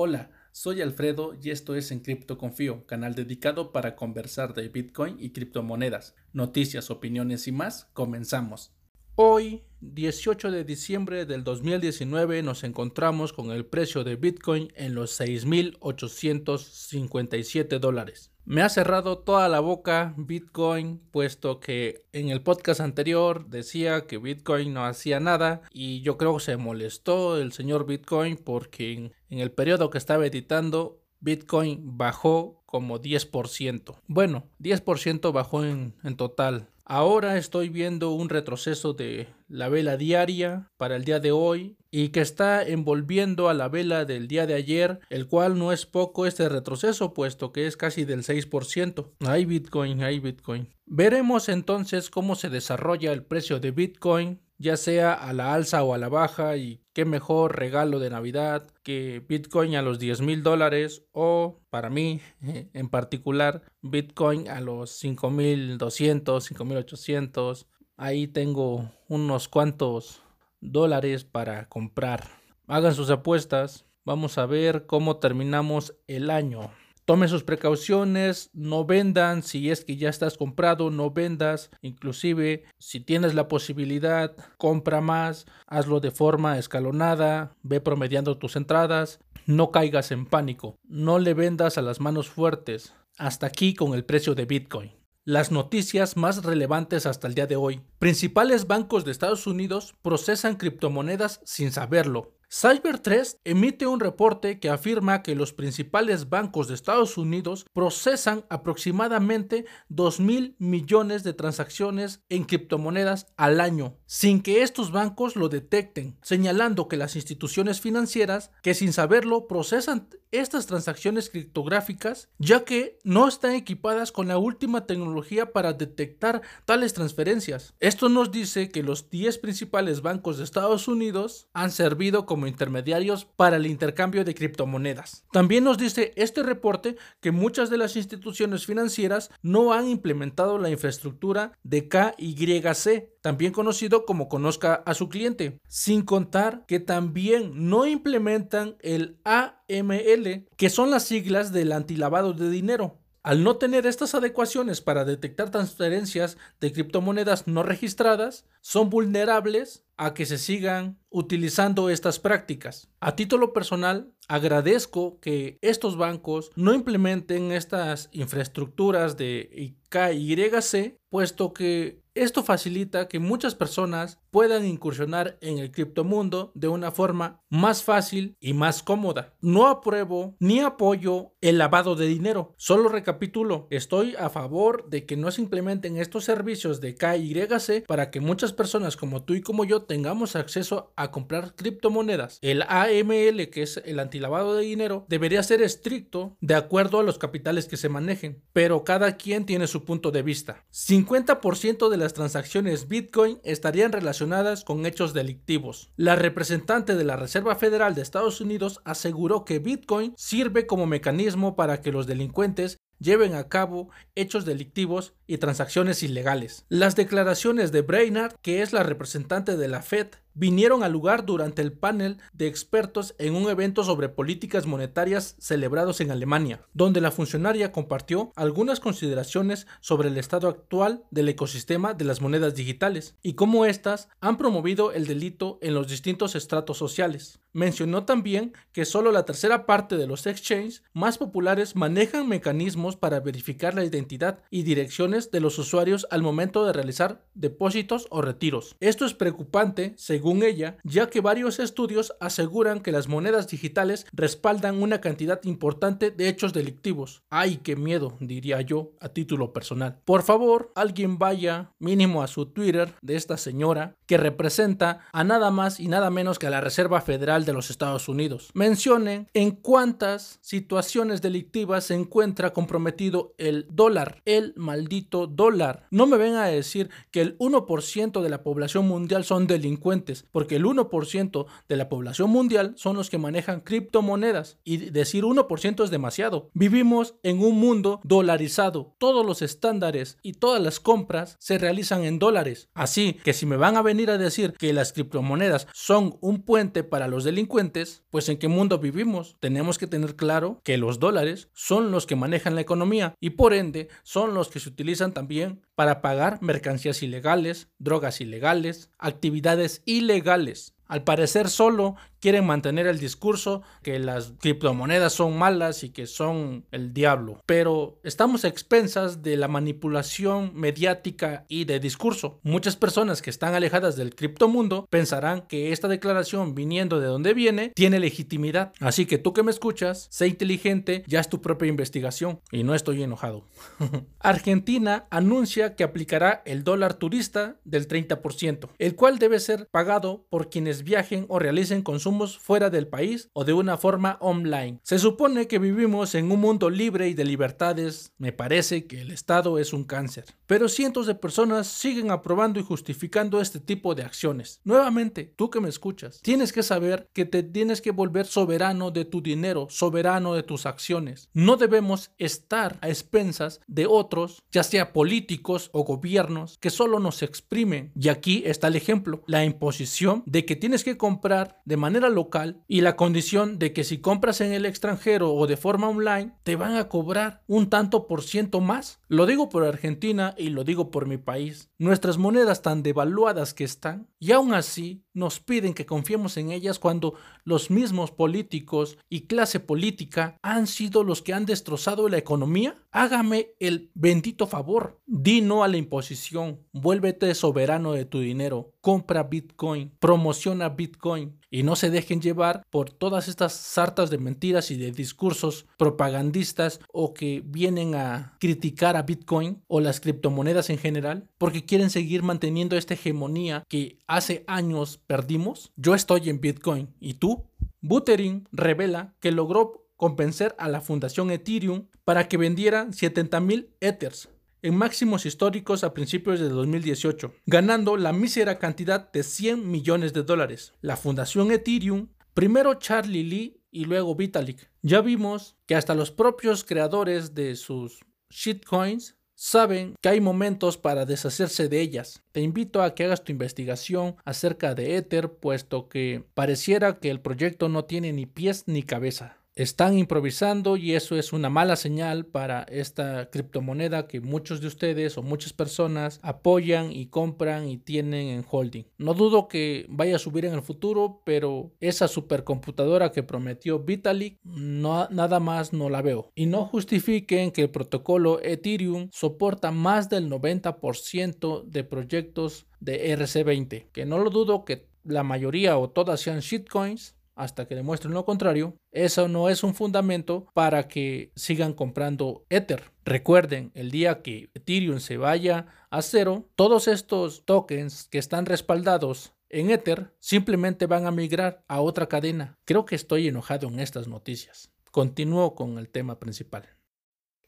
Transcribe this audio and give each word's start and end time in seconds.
Hola, 0.00 0.30
soy 0.52 0.80
Alfredo 0.80 1.36
y 1.42 1.50
esto 1.50 1.74
es 1.74 1.90
En 1.90 1.98
Cripto 1.98 2.38
Confío, 2.38 2.86
canal 2.86 3.16
dedicado 3.16 3.72
para 3.72 3.96
conversar 3.96 4.54
de 4.54 4.68
Bitcoin 4.68 5.16
y 5.18 5.30
criptomonedas, 5.30 6.14
noticias, 6.32 6.92
opiniones 6.92 7.48
y 7.48 7.50
más. 7.50 7.86
Comenzamos. 7.94 8.77
Hoy, 9.20 9.64
18 9.80 10.52
de 10.52 10.62
diciembre 10.62 11.26
del 11.26 11.42
2019, 11.42 12.40
nos 12.44 12.62
encontramos 12.62 13.32
con 13.32 13.50
el 13.50 13.66
precio 13.66 14.04
de 14.04 14.14
Bitcoin 14.14 14.72
en 14.76 14.94
los 14.94 15.20
6.857 15.20 17.80
dólares. 17.80 18.30
Me 18.44 18.62
ha 18.62 18.68
cerrado 18.68 19.18
toda 19.18 19.48
la 19.48 19.58
boca 19.58 20.14
Bitcoin, 20.16 21.00
puesto 21.10 21.58
que 21.58 22.04
en 22.12 22.28
el 22.28 22.42
podcast 22.42 22.80
anterior 22.80 23.48
decía 23.48 24.02
que 24.02 24.18
Bitcoin 24.18 24.72
no 24.72 24.84
hacía 24.84 25.18
nada 25.18 25.62
y 25.72 26.00
yo 26.02 26.16
creo 26.16 26.36
que 26.36 26.44
se 26.44 26.56
molestó 26.56 27.38
el 27.38 27.50
señor 27.50 27.86
Bitcoin 27.86 28.36
porque 28.36 28.92
en, 28.92 29.12
el 29.30 29.50
periodo 29.50 29.90
que 29.90 29.98
estaba 29.98 30.28
editando 30.28 31.02
Bitcoin 31.18 31.98
bajó 31.98 32.62
como 32.66 33.00
10%. 33.00 33.96
Bueno, 34.06 34.46
10% 34.60 35.32
bajó 35.32 35.64
en, 35.64 35.96
en 36.04 36.16
total. 36.16 36.70
Ahora 36.90 37.36
estoy 37.36 37.68
viendo 37.68 38.12
un 38.12 38.30
retroceso 38.30 38.94
de 38.94 39.28
la 39.46 39.68
vela 39.68 39.98
diaria 39.98 40.70
para 40.78 40.96
el 40.96 41.04
día 41.04 41.20
de 41.20 41.32
hoy 41.32 41.76
y 41.90 42.08
que 42.08 42.22
está 42.22 42.62
envolviendo 42.62 43.50
a 43.50 43.54
la 43.54 43.68
vela 43.68 44.06
del 44.06 44.26
día 44.26 44.46
de 44.46 44.54
ayer, 44.54 44.98
el 45.10 45.28
cual 45.28 45.58
no 45.58 45.70
es 45.70 45.84
poco 45.84 46.24
este 46.24 46.48
retroceso, 46.48 47.12
puesto 47.12 47.52
que 47.52 47.66
es 47.66 47.76
casi 47.76 48.06
del 48.06 48.22
6%. 48.22 49.10
Hay 49.26 49.44
Bitcoin, 49.44 50.02
hay 50.02 50.18
Bitcoin. 50.18 50.70
Veremos 50.86 51.50
entonces 51.50 52.08
cómo 52.08 52.36
se 52.36 52.48
desarrolla 52.48 53.12
el 53.12 53.22
precio 53.22 53.60
de 53.60 53.70
Bitcoin 53.70 54.40
ya 54.58 54.76
sea 54.76 55.14
a 55.14 55.32
la 55.32 55.54
alza 55.54 55.82
o 55.84 55.94
a 55.94 55.98
la 55.98 56.08
baja 56.08 56.56
y 56.56 56.82
qué 56.92 57.04
mejor 57.04 57.58
regalo 57.58 58.00
de 58.00 58.10
Navidad 58.10 58.66
que 58.82 59.24
Bitcoin 59.26 59.76
a 59.76 59.82
los 59.82 59.98
10 59.98 60.20
mil 60.20 60.42
dólares 60.42 61.04
o 61.12 61.60
para 61.70 61.90
mí 61.90 62.20
en 62.72 62.88
particular 62.88 63.62
Bitcoin 63.82 64.48
a 64.48 64.60
los 64.60 64.90
5200, 64.90 66.44
5800. 66.44 67.68
Ahí 67.96 68.26
tengo 68.26 68.90
unos 69.08 69.48
cuantos 69.48 70.22
dólares 70.60 71.24
para 71.24 71.68
comprar. 71.68 72.28
Hagan 72.66 72.94
sus 72.94 73.10
apuestas. 73.10 73.86
Vamos 74.04 74.38
a 74.38 74.46
ver 74.46 74.86
cómo 74.86 75.18
terminamos 75.18 75.94
el 76.06 76.30
año. 76.30 76.70
Tome 77.08 77.26
sus 77.26 77.42
precauciones, 77.42 78.50
no 78.52 78.84
vendan 78.84 79.42
si 79.42 79.70
es 79.70 79.82
que 79.82 79.96
ya 79.96 80.10
estás 80.10 80.36
comprado, 80.36 80.90
no 80.90 81.10
vendas, 81.10 81.70
inclusive 81.80 82.64
si 82.76 83.00
tienes 83.00 83.34
la 83.34 83.48
posibilidad, 83.48 84.36
compra 84.58 85.00
más, 85.00 85.46
hazlo 85.66 86.00
de 86.00 86.10
forma 86.10 86.58
escalonada, 86.58 87.56
ve 87.62 87.80
promediando 87.80 88.36
tus 88.36 88.56
entradas, 88.56 89.20
no 89.46 89.70
caigas 89.70 90.10
en 90.10 90.26
pánico, 90.26 90.76
no 90.84 91.18
le 91.18 91.32
vendas 91.32 91.78
a 91.78 91.82
las 91.82 91.98
manos 91.98 92.28
fuertes. 92.28 92.92
Hasta 93.16 93.46
aquí 93.46 93.72
con 93.72 93.94
el 93.94 94.04
precio 94.04 94.34
de 94.34 94.44
Bitcoin. 94.44 94.92
Las 95.24 95.50
noticias 95.50 96.18
más 96.18 96.44
relevantes 96.44 97.06
hasta 97.06 97.26
el 97.26 97.34
día 97.34 97.46
de 97.46 97.56
hoy. 97.56 97.80
Principales 97.98 98.66
bancos 98.66 99.06
de 99.06 99.12
Estados 99.12 99.46
Unidos 99.46 99.94
procesan 100.02 100.56
criptomonedas 100.56 101.40
sin 101.46 101.72
saberlo. 101.72 102.37
Cyber3 102.50 103.40
emite 103.44 103.86
un 103.86 104.00
reporte 104.00 104.58
que 104.58 104.70
afirma 104.70 105.22
que 105.22 105.34
los 105.34 105.52
principales 105.52 106.30
bancos 106.30 106.66
de 106.66 106.74
Estados 106.74 107.18
Unidos 107.18 107.66
procesan 107.74 108.46
aproximadamente 108.48 109.66
2 109.90 110.20
mil 110.20 110.56
millones 110.58 111.24
de 111.24 111.34
transacciones 111.34 112.22
en 112.30 112.44
criptomonedas 112.44 113.26
al 113.36 113.60
año, 113.60 113.98
sin 114.06 114.40
que 114.40 114.62
estos 114.62 114.92
bancos 114.92 115.36
lo 115.36 115.50
detecten, 115.50 116.16
señalando 116.22 116.88
que 116.88 116.96
las 116.96 117.16
instituciones 117.16 117.82
financieras 117.82 118.50
que 118.62 118.72
sin 118.72 118.94
saberlo 118.94 119.46
procesan 119.46 120.08
estas 120.30 120.66
transacciones 120.66 121.30
criptográficas, 121.30 122.28
ya 122.38 122.64
que 122.64 122.98
no 123.02 123.28
están 123.28 123.52
equipadas 123.52 124.12
con 124.12 124.28
la 124.28 124.38
última 124.38 124.86
tecnología 124.86 125.52
para 125.52 125.72
detectar 125.72 126.42
tales 126.64 126.92
transferencias. 126.92 127.74
Esto 127.80 128.08
nos 128.08 128.30
dice 128.30 128.70
que 128.70 128.82
los 128.82 129.10
10 129.10 129.38
principales 129.38 130.02
bancos 130.02 130.38
de 130.38 130.44
Estados 130.44 130.88
Unidos 130.88 131.48
han 131.52 131.70
servido 131.70 132.26
como 132.26 132.37
intermediarios 132.46 133.24
para 133.24 133.56
el 133.56 133.66
intercambio 133.66 134.24
de 134.24 134.34
criptomonedas. 134.34 135.24
También 135.32 135.64
nos 135.64 135.78
dice 135.78 136.12
este 136.16 136.42
reporte 136.42 136.96
que 137.20 137.32
muchas 137.32 137.70
de 137.70 137.78
las 137.78 137.96
instituciones 137.96 138.66
financieras 138.66 139.30
no 139.42 139.72
han 139.72 139.88
implementado 139.88 140.58
la 140.58 140.70
infraestructura 140.70 141.52
de 141.62 141.88
KYC, 141.88 143.20
también 143.20 143.52
conocido 143.52 144.04
como 144.04 144.28
conozca 144.28 144.74
a 144.74 144.94
su 144.94 145.08
cliente, 145.08 145.58
sin 145.66 146.02
contar 146.02 146.64
que 146.66 146.80
también 146.80 147.52
no 147.54 147.86
implementan 147.86 148.76
el 148.80 149.18
AML, 149.24 150.46
que 150.56 150.70
son 150.70 150.90
las 150.90 151.04
siglas 151.04 151.52
del 151.52 151.72
antilavado 151.72 152.32
de 152.32 152.50
dinero. 152.50 152.98
Al 153.28 153.44
no 153.44 153.58
tener 153.58 153.86
estas 153.86 154.14
adecuaciones 154.14 154.80
para 154.80 155.04
detectar 155.04 155.50
transferencias 155.50 156.38
de 156.62 156.72
criptomonedas 156.72 157.46
no 157.46 157.62
registradas, 157.62 158.46
son 158.62 158.88
vulnerables 158.88 159.84
a 159.98 160.14
que 160.14 160.24
se 160.24 160.38
sigan 160.38 160.98
utilizando 161.10 161.90
estas 161.90 162.20
prácticas. 162.20 162.88
A 163.00 163.16
título 163.16 163.52
personal, 163.52 164.14
agradezco 164.28 165.20
que 165.20 165.58
estos 165.60 165.98
bancos 165.98 166.52
no 166.56 166.72
implementen 166.72 167.52
estas 167.52 168.08
infraestructuras 168.12 169.18
de 169.18 169.76
KYC, 169.90 170.96
puesto 171.10 171.52
que 171.52 172.00
esto 172.22 172.42
facilita 172.42 173.08
que 173.08 173.18
muchas 173.18 173.54
personas 173.54 174.18
puedan 174.30 174.64
incursionar 174.66 175.38
en 175.40 175.58
el 175.58 175.70
criptomundo 175.70 176.52
de 176.54 176.68
una 176.68 176.90
forma 176.90 177.42
más 177.48 177.82
fácil 177.82 178.36
y 178.40 178.52
más 178.52 178.82
cómoda. 178.82 179.34
No 179.40 179.66
apruebo 179.66 180.36
ni 180.38 180.60
apoyo 180.60 181.32
el 181.40 181.58
lavado 181.58 181.96
de 181.96 182.06
dinero. 182.06 182.54
Solo 182.56 182.88
recapitulo, 182.88 183.66
estoy 183.70 184.14
a 184.16 184.28
favor 184.30 184.88
de 184.88 185.06
que 185.06 185.16
no 185.16 185.30
se 185.30 185.42
implementen 185.42 185.96
estos 185.96 186.24
servicios 186.24 186.80
de 186.80 186.94
KYC 186.94 187.86
para 187.86 188.10
que 188.10 188.20
muchas 188.20 188.52
personas 188.52 188.96
como 188.96 189.22
tú 189.24 189.34
y 189.34 189.40
como 189.40 189.64
yo 189.64 189.82
tengamos 189.82 190.36
acceso 190.36 190.92
a 190.96 191.10
comprar 191.10 191.54
criptomonedas. 191.54 192.38
El 192.42 192.62
AML, 192.62 193.50
que 193.50 193.62
es 193.62 193.80
el 193.84 194.00
antilavado 194.00 194.54
de 194.54 194.62
dinero, 194.62 195.06
debería 195.08 195.42
ser 195.42 195.62
estricto 195.62 196.36
de 196.40 196.54
acuerdo 196.54 197.00
a 197.00 197.02
los 197.02 197.18
capitales 197.18 197.66
que 197.66 197.76
se 197.76 197.88
manejen, 197.88 198.42
pero 198.52 198.84
cada 198.84 199.16
quien 199.16 199.46
tiene 199.46 199.66
su 199.66 199.84
punto 199.84 200.10
de 200.10 200.22
vista. 200.22 200.64
50% 200.72 201.88
de 201.88 201.96
las 201.96 202.07
transacciones 202.14 202.88
Bitcoin 202.88 203.40
estarían 203.44 203.92
relacionadas 203.92 204.64
con 204.64 204.86
hechos 204.86 205.14
delictivos. 205.14 205.90
La 205.96 206.16
representante 206.16 206.96
de 206.96 207.04
la 207.04 207.16
Reserva 207.16 207.56
Federal 207.56 207.94
de 207.94 208.02
Estados 208.02 208.40
Unidos 208.40 208.80
aseguró 208.84 209.44
que 209.44 209.58
Bitcoin 209.58 210.14
sirve 210.16 210.66
como 210.66 210.86
mecanismo 210.86 211.56
para 211.56 211.80
que 211.80 211.92
los 211.92 212.06
delincuentes 212.06 212.78
lleven 212.98 213.34
a 213.34 213.48
cabo 213.48 213.90
hechos 214.14 214.44
delictivos 214.44 215.14
y 215.26 215.38
transacciones 215.38 216.02
ilegales. 216.02 216.64
Las 216.68 216.96
declaraciones 216.96 217.72
de 217.72 217.82
Brainard, 217.82 218.34
que 218.42 218.62
es 218.62 218.72
la 218.72 218.82
representante 218.82 219.56
de 219.56 219.68
la 219.68 219.82
Fed, 219.82 220.08
vinieron 220.38 220.84
al 220.84 220.92
lugar 220.92 221.26
durante 221.26 221.62
el 221.62 221.72
panel 221.72 222.18
de 222.32 222.46
expertos 222.46 223.14
en 223.18 223.34
un 223.34 223.50
evento 223.50 223.82
sobre 223.82 224.08
políticas 224.08 224.66
monetarias 224.66 225.34
celebrados 225.40 226.00
en 226.00 226.12
Alemania, 226.12 226.62
donde 226.72 227.00
la 227.00 227.10
funcionaria 227.10 227.72
compartió 227.72 228.32
algunas 228.36 228.78
consideraciones 228.78 229.66
sobre 229.80 230.08
el 230.08 230.16
estado 230.16 230.48
actual 230.48 231.02
del 231.10 231.28
ecosistema 231.28 231.92
de 231.92 232.04
las 232.04 232.20
monedas 232.20 232.54
digitales 232.54 233.16
y 233.20 233.34
cómo 233.34 233.64
éstas 233.64 234.08
han 234.20 234.38
promovido 234.38 234.92
el 234.92 235.06
delito 235.06 235.58
en 235.60 235.74
los 235.74 235.88
distintos 235.88 236.36
estratos 236.36 236.78
sociales. 236.78 237.40
Mencionó 237.58 238.04
también 238.04 238.52
que 238.70 238.84
solo 238.84 239.10
la 239.10 239.24
tercera 239.24 239.66
parte 239.66 239.96
de 239.96 240.06
los 240.06 240.28
exchanges 240.28 240.84
más 240.92 241.18
populares 241.18 241.74
manejan 241.74 242.28
mecanismos 242.28 242.94
para 242.94 243.18
verificar 243.18 243.74
la 243.74 243.84
identidad 243.84 244.38
y 244.48 244.62
direcciones 244.62 245.32
de 245.32 245.40
los 245.40 245.58
usuarios 245.58 246.06
al 246.12 246.22
momento 246.22 246.64
de 246.64 246.72
realizar 246.72 247.24
depósitos 247.34 248.06
o 248.10 248.22
retiros. 248.22 248.76
Esto 248.78 249.04
es 249.04 249.14
preocupante 249.14 249.94
según 249.96 250.44
ella, 250.44 250.76
ya 250.84 251.10
que 251.10 251.20
varios 251.20 251.58
estudios 251.58 252.14
aseguran 252.20 252.78
que 252.78 252.92
las 252.92 253.08
monedas 253.08 253.48
digitales 253.48 254.06
respaldan 254.12 254.80
una 254.80 255.00
cantidad 255.00 255.42
importante 255.42 256.12
de 256.12 256.28
hechos 256.28 256.52
delictivos. 256.52 257.24
¡Ay, 257.28 257.56
qué 257.56 257.74
miedo! 257.74 258.16
diría 258.20 258.60
yo 258.60 258.92
a 259.00 259.08
título 259.08 259.52
personal. 259.52 259.98
Por 260.04 260.22
favor, 260.22 260.70
alguien 260.76 261.18
vaya 261.18 261.72
mínimo 261.80 262.22
a 262.22 262.28
su 262.28 262.46
Twitter 262.46 262.94
de 263.02 263.16
esta 263.16 263.36
señora 263.36 263.96
que 264.06 264.16
representa 264.16 265.00
a 265.12 265.24
nada 265.24 265.50
más 265.50 265.80
y 265.80 265.88
nada 265.88 266.10
menos 266.10 266.38
que 266.38 266.46
a 266.46 266.50
la 266.50 266.60
Reserva 266.60 267.00
Federal 267.00 267.47
de 267.48 267.54
los 267.54 267.70
Estados 267.70 268.08
Unidos. 268.08 268.50
Mencionen 268.54 269.28
en 269.34 269.52
cuántas 269.52 270.38
situaciones 270.42 271.22
delictivas 271.22 271.84
se 271.84 271.94
encuentra 271.94 272.52
comprometido 272.52 273.34
el 273.38 273.66
dólar, 273.70 274.22
el 274.24 274.52
maldito 274.56 275.26
dólar. 275.26 275.86
No 275.90 276.06
me 276.06 276.18
vengan 276.18 276.42
a 276.42 276.48
decir 276.48 276.90
que 277.10 277.22
el 277.22 277.38
1% 277.38 278.20
de 278.20 278.28
la 278.28 278.42
población 278.42 278.86
mundial 278.86 279.24
son 279.24 279.46
delincuentes 279.46 280.26
porque 280.30 280.56
el 280.56 280.64
1% 280.64 281.46
de 281.68 281.76
la 281.76 281.88
población 281.88 282.30
mundial 282.30 282.74
son 282.76 282.96
los 282.96 283.08
que 283.10 283.18
manejan 283.18 283.60
criptomonedas 283.60 284.58
y 284.64 284.76
decir 284.76 285.24
1% 285.24 285.84
es 285.84 285.90
demasiado. 285.90 286.50
Vivimos 286.52 287.14
en 287.22 287.40
un 287.40 287.58
mundo 287.58 288.00
dolarizado, 288.04 288.94
todos 288.98 289.24
los 289.24 289.42
estándares 289.42 290.18
y 290.22 290.34
todas 290.34 290.62
las 290.62 290.80
compras 290.80 291.36
se 291.40 291.56
realizan 291.56 292.04
en 292.04 292.18
dólares. 292.18 292.68
Así 292.74 293.14
que 293.24 293.32
si 293.32 293.46
me 293.46 293.56
van 293.56 293.76
a 293.76 293.82
venir 293.82 294.10
a 294.10 294.18
decir 294.18 294.52
que 294.52 294.72
las 294.72 294.92
criptomonedas 294.92 295.66
son 295.72 296.18
un 296.20 296.42
puente 296.42 296.84
para 296.84 297.08
los 297.08 297.24
delincuentes, 297.28 298.02
pues 298.10 298.28
en 298.28 298.38
qué 298.38 298.48
mundo 298.48 298.78
vivimos. 298.78 299.36
Tenemos 299.38 299.76
que 299.76 299.86
tener 299.86 300.16
claro 300.16 300.60
que 300.64 300.78
los 300.78 300.98
dólares 300.98 301.50
son 301.52 301.90
los 301.90 302.06
que 302.06 302.16
manejan 302.16 302.54
la 302.54 302.62
economía 302.62 303.14
y 303.20 303.30
por 303.30 303.52
ende 303.52 303.88
son 304.02 304.34
los 304.34 304.48
que 304.48 304.60
se 304.60 304.70
utilizan 304.70 305.12
también 305.12 305.60
para 305.74 306.00
pagar 306.00 306.40
mercancías 306.40 307.02
ilegales, 307.02 307.68
drogas 307.78 308.20
ilegales, 308.20 308.90
actividades 308.98 309.82
ilegales. 309.84 310.74
Al 310.86 311.04
parecer 311.04 311.50
solo 311.50 311.96
quieren 312.20 312.46
mantener 312.46 312.86
el 312.86 312.98
discurso 312.98 313.62
que 313.82 313.98
las 313.98 314.32
criptomonedas 314.40 315.12
son 315.12 315.38
malas 315.38 315.84
y 315.84 315.90
que 315.90 316.06
son 316.06 316.64
el 316.70 316.92
diablo. 316.92 317.40
Pero 317.46 317.98
estamos 318.02 318.44
a 318.44 318.48
expensas 318.48 319.22
de 319.22 319.36
la 319.36 319.48
manipulación 319.48 320.52
mediática 320.54 321.44
y 321.48 321.64
de 321.64 321.80
discurso. 321.80 322.40
Muchas 322.42 322.76
personas 322.76 323.22
que 323.22 323.30
están 323.30 323.54
alejadas 323.54 323.96
del 323.96 324.14
criptomundo 324.14 324.86
pensarán 324.90 325.42
que 325.42 325.72
esta 325.72 325.88
declaración 325.88 326.54
viniendo 326.54 327.00
de 327.00 327.06
donde 327.06 327.34
viene 327.34 327.72
tiene 327.74 328.00
legitimidad. 328.00 328.72
Así 328.80 329.06
que 329.06 329.18
tú 329.18 329.32
que 329.32 329.42
me 329.42 329.50
escuchas, 329.50 330.08
sé 330.10 330.26
inteligente, 330.28 331.04
ya 331.06 331.20
es 331.20 331.28
tu 331.28 331.40
propia 331.40 331.68
investigación 331.68 332.40
y 332.50 332.64
no 332.64 332.74
estoy 332.74 333.02
enojado. 333.02 333.44
Argentina 334.20 335.06
anuncia 335.10 335.76
que 335.76 335.84
aplicará 335.84 336.42
el 336.44 336.64
dólar 336.64 336.94
turista 336.94 337.56
del 337.64 337.88
30%, 337.88 338.68
el 338.78 338.94
cual 338.94 339.18
debe 339.18 339.40
ser 339.40 339.68
pagado 339.70 340.26
por 340.30 340.50
quienes 340.50 340.82
viajen 340.82 341.26
o 341.28 341.38
realicen 341.38 341.82
consumos 342.08 342.38
fuera 342.38 342.70
del 342.70 342.88
país 342.88 343.28
o 343.34 343.44
de 343.44 343.52
una 343.52 343.76
forma 343.76 344.16
online. 344.20 344.78
Se 344.82 344.98
supone 344.98 345.46
que 345.46 345.58
vivimos 345.58 346.14
en 346.14 346.30
un 346.32 346.40
mundo 346.40 346.70
libre 346.70 347.08
y 347.08 347.14
de 347.14 347.24
libertades. 347.24 348.12
Me 348.16 348.32
parece 348.32 348.86
que 348.86 349.02
el 349.02 349.10
Estado 349.10 349.58
es 349.58 349.74
un 349.74 349.84
cáncer. 349.84 350.24
Pero 350.46 350.68
cientos 350.68 351.06
de 351.06 351.14
personas 351.14 351.66
siguen 351.66 352.10
aprobando 352.10 352.58
y 352.58 352.62
justificando 352.62 353.42
este 353.42 353.60
tipo 353.60 353.94
de 353.94 354.04
acciones. 354.04 354.60
Nuevamente, 354.64 355.34
tú 355.36 355.50
que 355.50 355.60
me 355.60 355.68
escuchas, 355.68 356.20
tienes 356.22 356.52
que 356.52 356.62
saber 356.62 357.08
que 357.12 357.26
te 357.26 357.42
tienes 357.42 357.82
que 357.82 357.90
volver 357.90 358.26
soberano 358.26 358.90
de 358.90 359.04
tu 359.04 359.20
dinero, 359.20 359.66
soberano 359.68 360.32
de 360.32 360.42
tus 360.42 360.64
acciones. 360.64 361.28
No 361.34 361.56
debemos 361.56 362.12
estar 362.16 362.78
a 362.80 362.88
expensas 362.88 363.60
de 363.66 363.86
otros, 363.86 364.42
ya 364.50 364.62
sea 364.62 364.94
políticos 364.94 365.68
o 365.74 365.84
gobiernos, 365.84 366.56
que 366.58 366.70
solo 366.70 367.00
nos 367.00 367.22
exprimen. 367.22 367.92
Y 367.94 368.08
aquí 368.08 368.42
está 368.46 368.68
el 368.68 368.76
ejemplo, 368.76 369.22
la 369.26 369.44
imposición 369.44 370.22
de 370.24 370.46
que 370.46 370.56
tienes 370.56 370.84
que 370.84 370.96
comprar 370.96 371.60
de 371.66 371.76
manera 371.76 371.97
local 372.08 372.62
y 372.68 372.82
la 372.82 372.94
condición 372.94 373.58
de 373.58 373.72
que 373.72 373.82
si 373.82 373.98
compras 373.98 374.40
en 374.40 374.52
el 374.52 374.64
extranjero 374.64 375.34
o 375.34 375.46
de 375.48 375.56
forma 375.56 375.88
online 375.88 376.34
te 376.44 376.54
van 376.54 376.76
a 376.76 376.88
cobrar 376.88 377.42
un 377.48 377.68
tanto 377.68 378.06
por 378.06 378.22
ciento 378.22 378.60
más. 378.60 379.00
Lo 379.08 379.26
digo 379.26 379.48
por 379.48 379.64
Argentina 379.64 380.34
y 380.38 380.50
lo 380.50 380.62
digo 380.62 380.92
por 380.92 381.08
mi 381.08 381.16
país. 381.16 381.70
Nuestras 381.78 382.16
monedas 382.16 382.62
tan 382.62 382.84
devaluadas 382.84 383.54
que 383.54 383.64
están 383.64 384.08
y 384.20 384.30
aún 384.30 384.54
así 384.54 385.04
nos 385.18 385.40
piden 385.40 385.74
que 385.74 385.84
confiemos 385.84 386.36
en 386.36 386.50
ellas 386.50 386.78
cuando 386.78 387.14
los 387.44 387.70
mismos 387.70 388.10
políticos 388.10 388.98
y 389.10 389.22
clase 389.22 389.60
política 389.60 390.38
han 390.42 390.66
sido 390.66 391.04
los 391.04 391.20
que 391.22 391.34
han 391.34 391.44
destrozado 391.44 392.08
la 392.08 392.18
economía? 392.18 392.76
Hágame 392.90 393.50
el 393.60 393.90
bendito 393.94 394.46
favor. 394.46 395.00
Di 395.06 395.40
no 395.40 395.62
a 395.62 395.68
la 395.68 395.76
imposición. 395.76 396.60
Vuélvete 396.72 397.34
soberano 397.34 397.92
de 397.92 398.04
tu 398.04 398.20
dinero. 398.20 398.72
Compra 398.80 399.24
Bitcoin. 399.24 399.92
Promociona 399.98 400.70
Bitcoin. 400.70 401.38
Y 401.50 401.62
no 401.62 401.76
se 401.76 401.90
dejen 401.90 402.20
llevar 402.20 402.62
por 402.70 402.90
todas 402.90 403.26
estas 403.26 403.54
sartas 403.54 404.10
de 404.10 404.18
mentiras 404.18 404.70
y 404.70 404.76
de 404.76 404.92
discursos 404.92 405.66
propagandistas 405.78 406.80
o 406.92 407.14
que 407.14 407.42
vienen 407.44 407.94
a 407.94 408.36
criticar 408.38 408.96
a 408.96 409.02
Bitcoin 409.02 409.62
o 409.66 409.80
las 409.80 410.00
criptomonedas 410.00 410.68
en 410.68 410.78
general 410.78 411.28
porque 411.38 411.64
quieren 411.64 411.88
seguir 411.88 412.22
manteniendo 412.22 412.76
esta 412.76 412.94
hegemonía 412.94 413.64
que 413.68 413.98
hace 414.06 414.44
años 414.46 415.00
perdimos. 415.08 415.72
Yo 415.74 415.96
estoy 415.96 416.30
en 416.30 416.40
Bitcoin. 416.40 416.94
¿Y 417.00 417.14
tú? 417.14 417.50
Buterin 417.80 418.46
revela 418.52 419.16
que 419.18 419.32
logró 419.32 419.88
convencer 419.96 420.54
a 420.58 420.68
la 420.68 420.80
fundación 420.80 421.32
Ethereum 421.32 421.88
para 422.04 422.28
que 422.28 422.36
vendiera 422.36 422.86
70.000 422.86 423.70
Ethers 423.80 424.28
en 424.62 424.76
máximos 424.76 425.26
históricos 425.26 425.84
a 425.84 425.94
principios 425.94 426.40
de 426.40 426.48
2018, 426.48 427.32
ganando 427.46 427.96
la 427.96 428.12
mísera 428.12 428.58
cantidad 428.58 429.10
de 429.10 429.22
100 429.22 429.70
millones 429.70 430.12
de 430.12 430.22
dólares. 430.22 430.74
La 430.80 430.96
fundación 430.96 431.50
Ethereum, 431.50 432.08
primero 432.34 432.74
Charlie 432.74 433.24
Lee 433.24 433.60
y 433.70 433.84
luego 433.84 434.14
Vitalik. 434.14 434.70
Ya 434.82 435.00
vimos 435.00 435.56
que 435.66 435.74
hasta 435.74 435.94
los 435.94 436.10
propios 436.10 436.64
creadores 436.64 437.34
de 437.34 437.56
sus 437.56 438.00
shitcoins 438.30 439.16
saben 439.38 439.94
que 440.02 440.08
hay 440.08 440.20
momentos 440.20 440.76
para 440.76 441.06
deshacerse 441.06 441.68
de 441.68 441.80
ellas. 441.80 442.24
Te 442.32 442.40
invito 442.40 442.82
a 442.82 442.94
que 442.94 443.04
hagas 443.04 443.22
tu 443.22 443.30
investigación 443.30 444.16
acerca 444.24 444.74
de 444.74 444.96
Ether, 444.96 445.30
puesto 445.30 445.88
que 445.88 446.24
pareciera 446.34 446.98
que 446.98 447.10
el 447.10 447.20
proyecto 447.20 447.68
no 447.68 447.84
tiene 447.84 448.12
ni 448.12 448.26
pies 448.26 448.64
ni 448.66 448.82
cabeza 448.82 449.37
están 449.58 449.98
improvisando 449.98 450.76
y 450.76 450.94
eso 450.94 451.16
es 451.16 451.32
una 451.32 451.50
mala 451.50 451.74
señal 451.74 452.26
para 452.26 452.62
esta 452.62 453.28
criptomoneda 453.28 454.06
que 454.06 454.20
muchos 454.20 454.60
de 454.60 454.68
ustedes 454.68 455.18
o 455.18 455.22
muchas 455.22 455.52
personas 455.52 456.20
apoyan 456.22 456.92
y 456.92 457.06
compran 457.06 457.68
y 457.68 457.76
tienen 457.76 458.28
en 458.28 458.44
holding. 458.48 458.84
No 458.98 459.14
dudo 459.14 459.48
que 459.48 459.84
vaya 459.88 460.14
a 460.14 460.20
subir 460.20 460.44
en 460.44 460.54
el 460.54 460.62
futuro, 460.62 461.22
pero 461.24 461.72
esa 461.80 462.06
supercomputadora 462.06 463.10
que 463.10 463.24
prometió 463.24 463.80
Vitalik 463.80 464.38
nada 464.44 465.40
más 465.40 465.72
no 465.72 465.90
la 465.90 466.02
veo. 466.02 466.30
Y 466.36 466.46
no 466.46 466.64
justifiquen 466.64 467.50
que 467.50 467.62
el 467.62 467.70
protocolo 467.70 468.40
Ethereum 468.40 469.08
soporta 469.12 469.72
más 469.72 470.08
del 470.08 470.30
90% 470.30 471.64
de 471.64 471.82
proyectos 471.82 472.68
de 472.78 473.16
RC20, 473.18 473.90
que 473.90 474.06
no 474.06 474.18
lo 474.18 474.30
dudo 474.30 474.64
que 474.64 474.86
la 475.02 475.24
mayoría 475.24 475.78
o 475.78 475.90
todas 475.90 476.20
sean 476.20 476.40
shitcoins, 476.40 477.17
hasta 477.38 477.66
que 477.66 477.76
demuestren 477.76 478.12
lo 478.12 478.24
contrario, 478.24 478.76
eso 478.90 479.28
no 479.28 479.48
es 479.48 479.62
un 479.62 479.74
fundamento 479.74 480.46
para 480.54 480.88
que 480.88 481.32
sigan 481.36 481.72
comprando 481.72 482.44
Ether. 482.50 482.90
Recuerden, 483.04 483.70
el 483.74 483.90
día 483.90 484.22
que 484.22 484.50
Ethereum 484.54 484.98
se 484.98 485.16
vaya 485.16 485.66
a 485.88 486.02
cero, 486.02 486.48
todos 486.56 486.88
estos 486.88 487.44
tokens 487.44 488.08
que 488.10 488.18
están 488.18 488.44
respaldados 488.44 489.32
en 489.48 489.70
Ether 489.70 490.12
simplemente 490.18 490.86
van 490.86 491.06
a 491.06 491.12
migrar 491.12 491.64
a 491.68 491.80
otra 491.80 492.08
cadena. 492.08 492.58
Creo 492.64 492.84
que 492.84 492.96
estoy 492.96 493.28
enojado 493.28 493.68
en 493.68 493.78
estas 493.78 494.08
noticias. 494.08 494.72
Continúo 494.90 495.54
con 495.54 495.78
el 495.78 495.88
tema 495.88 496.18
principal. 496.18 496.68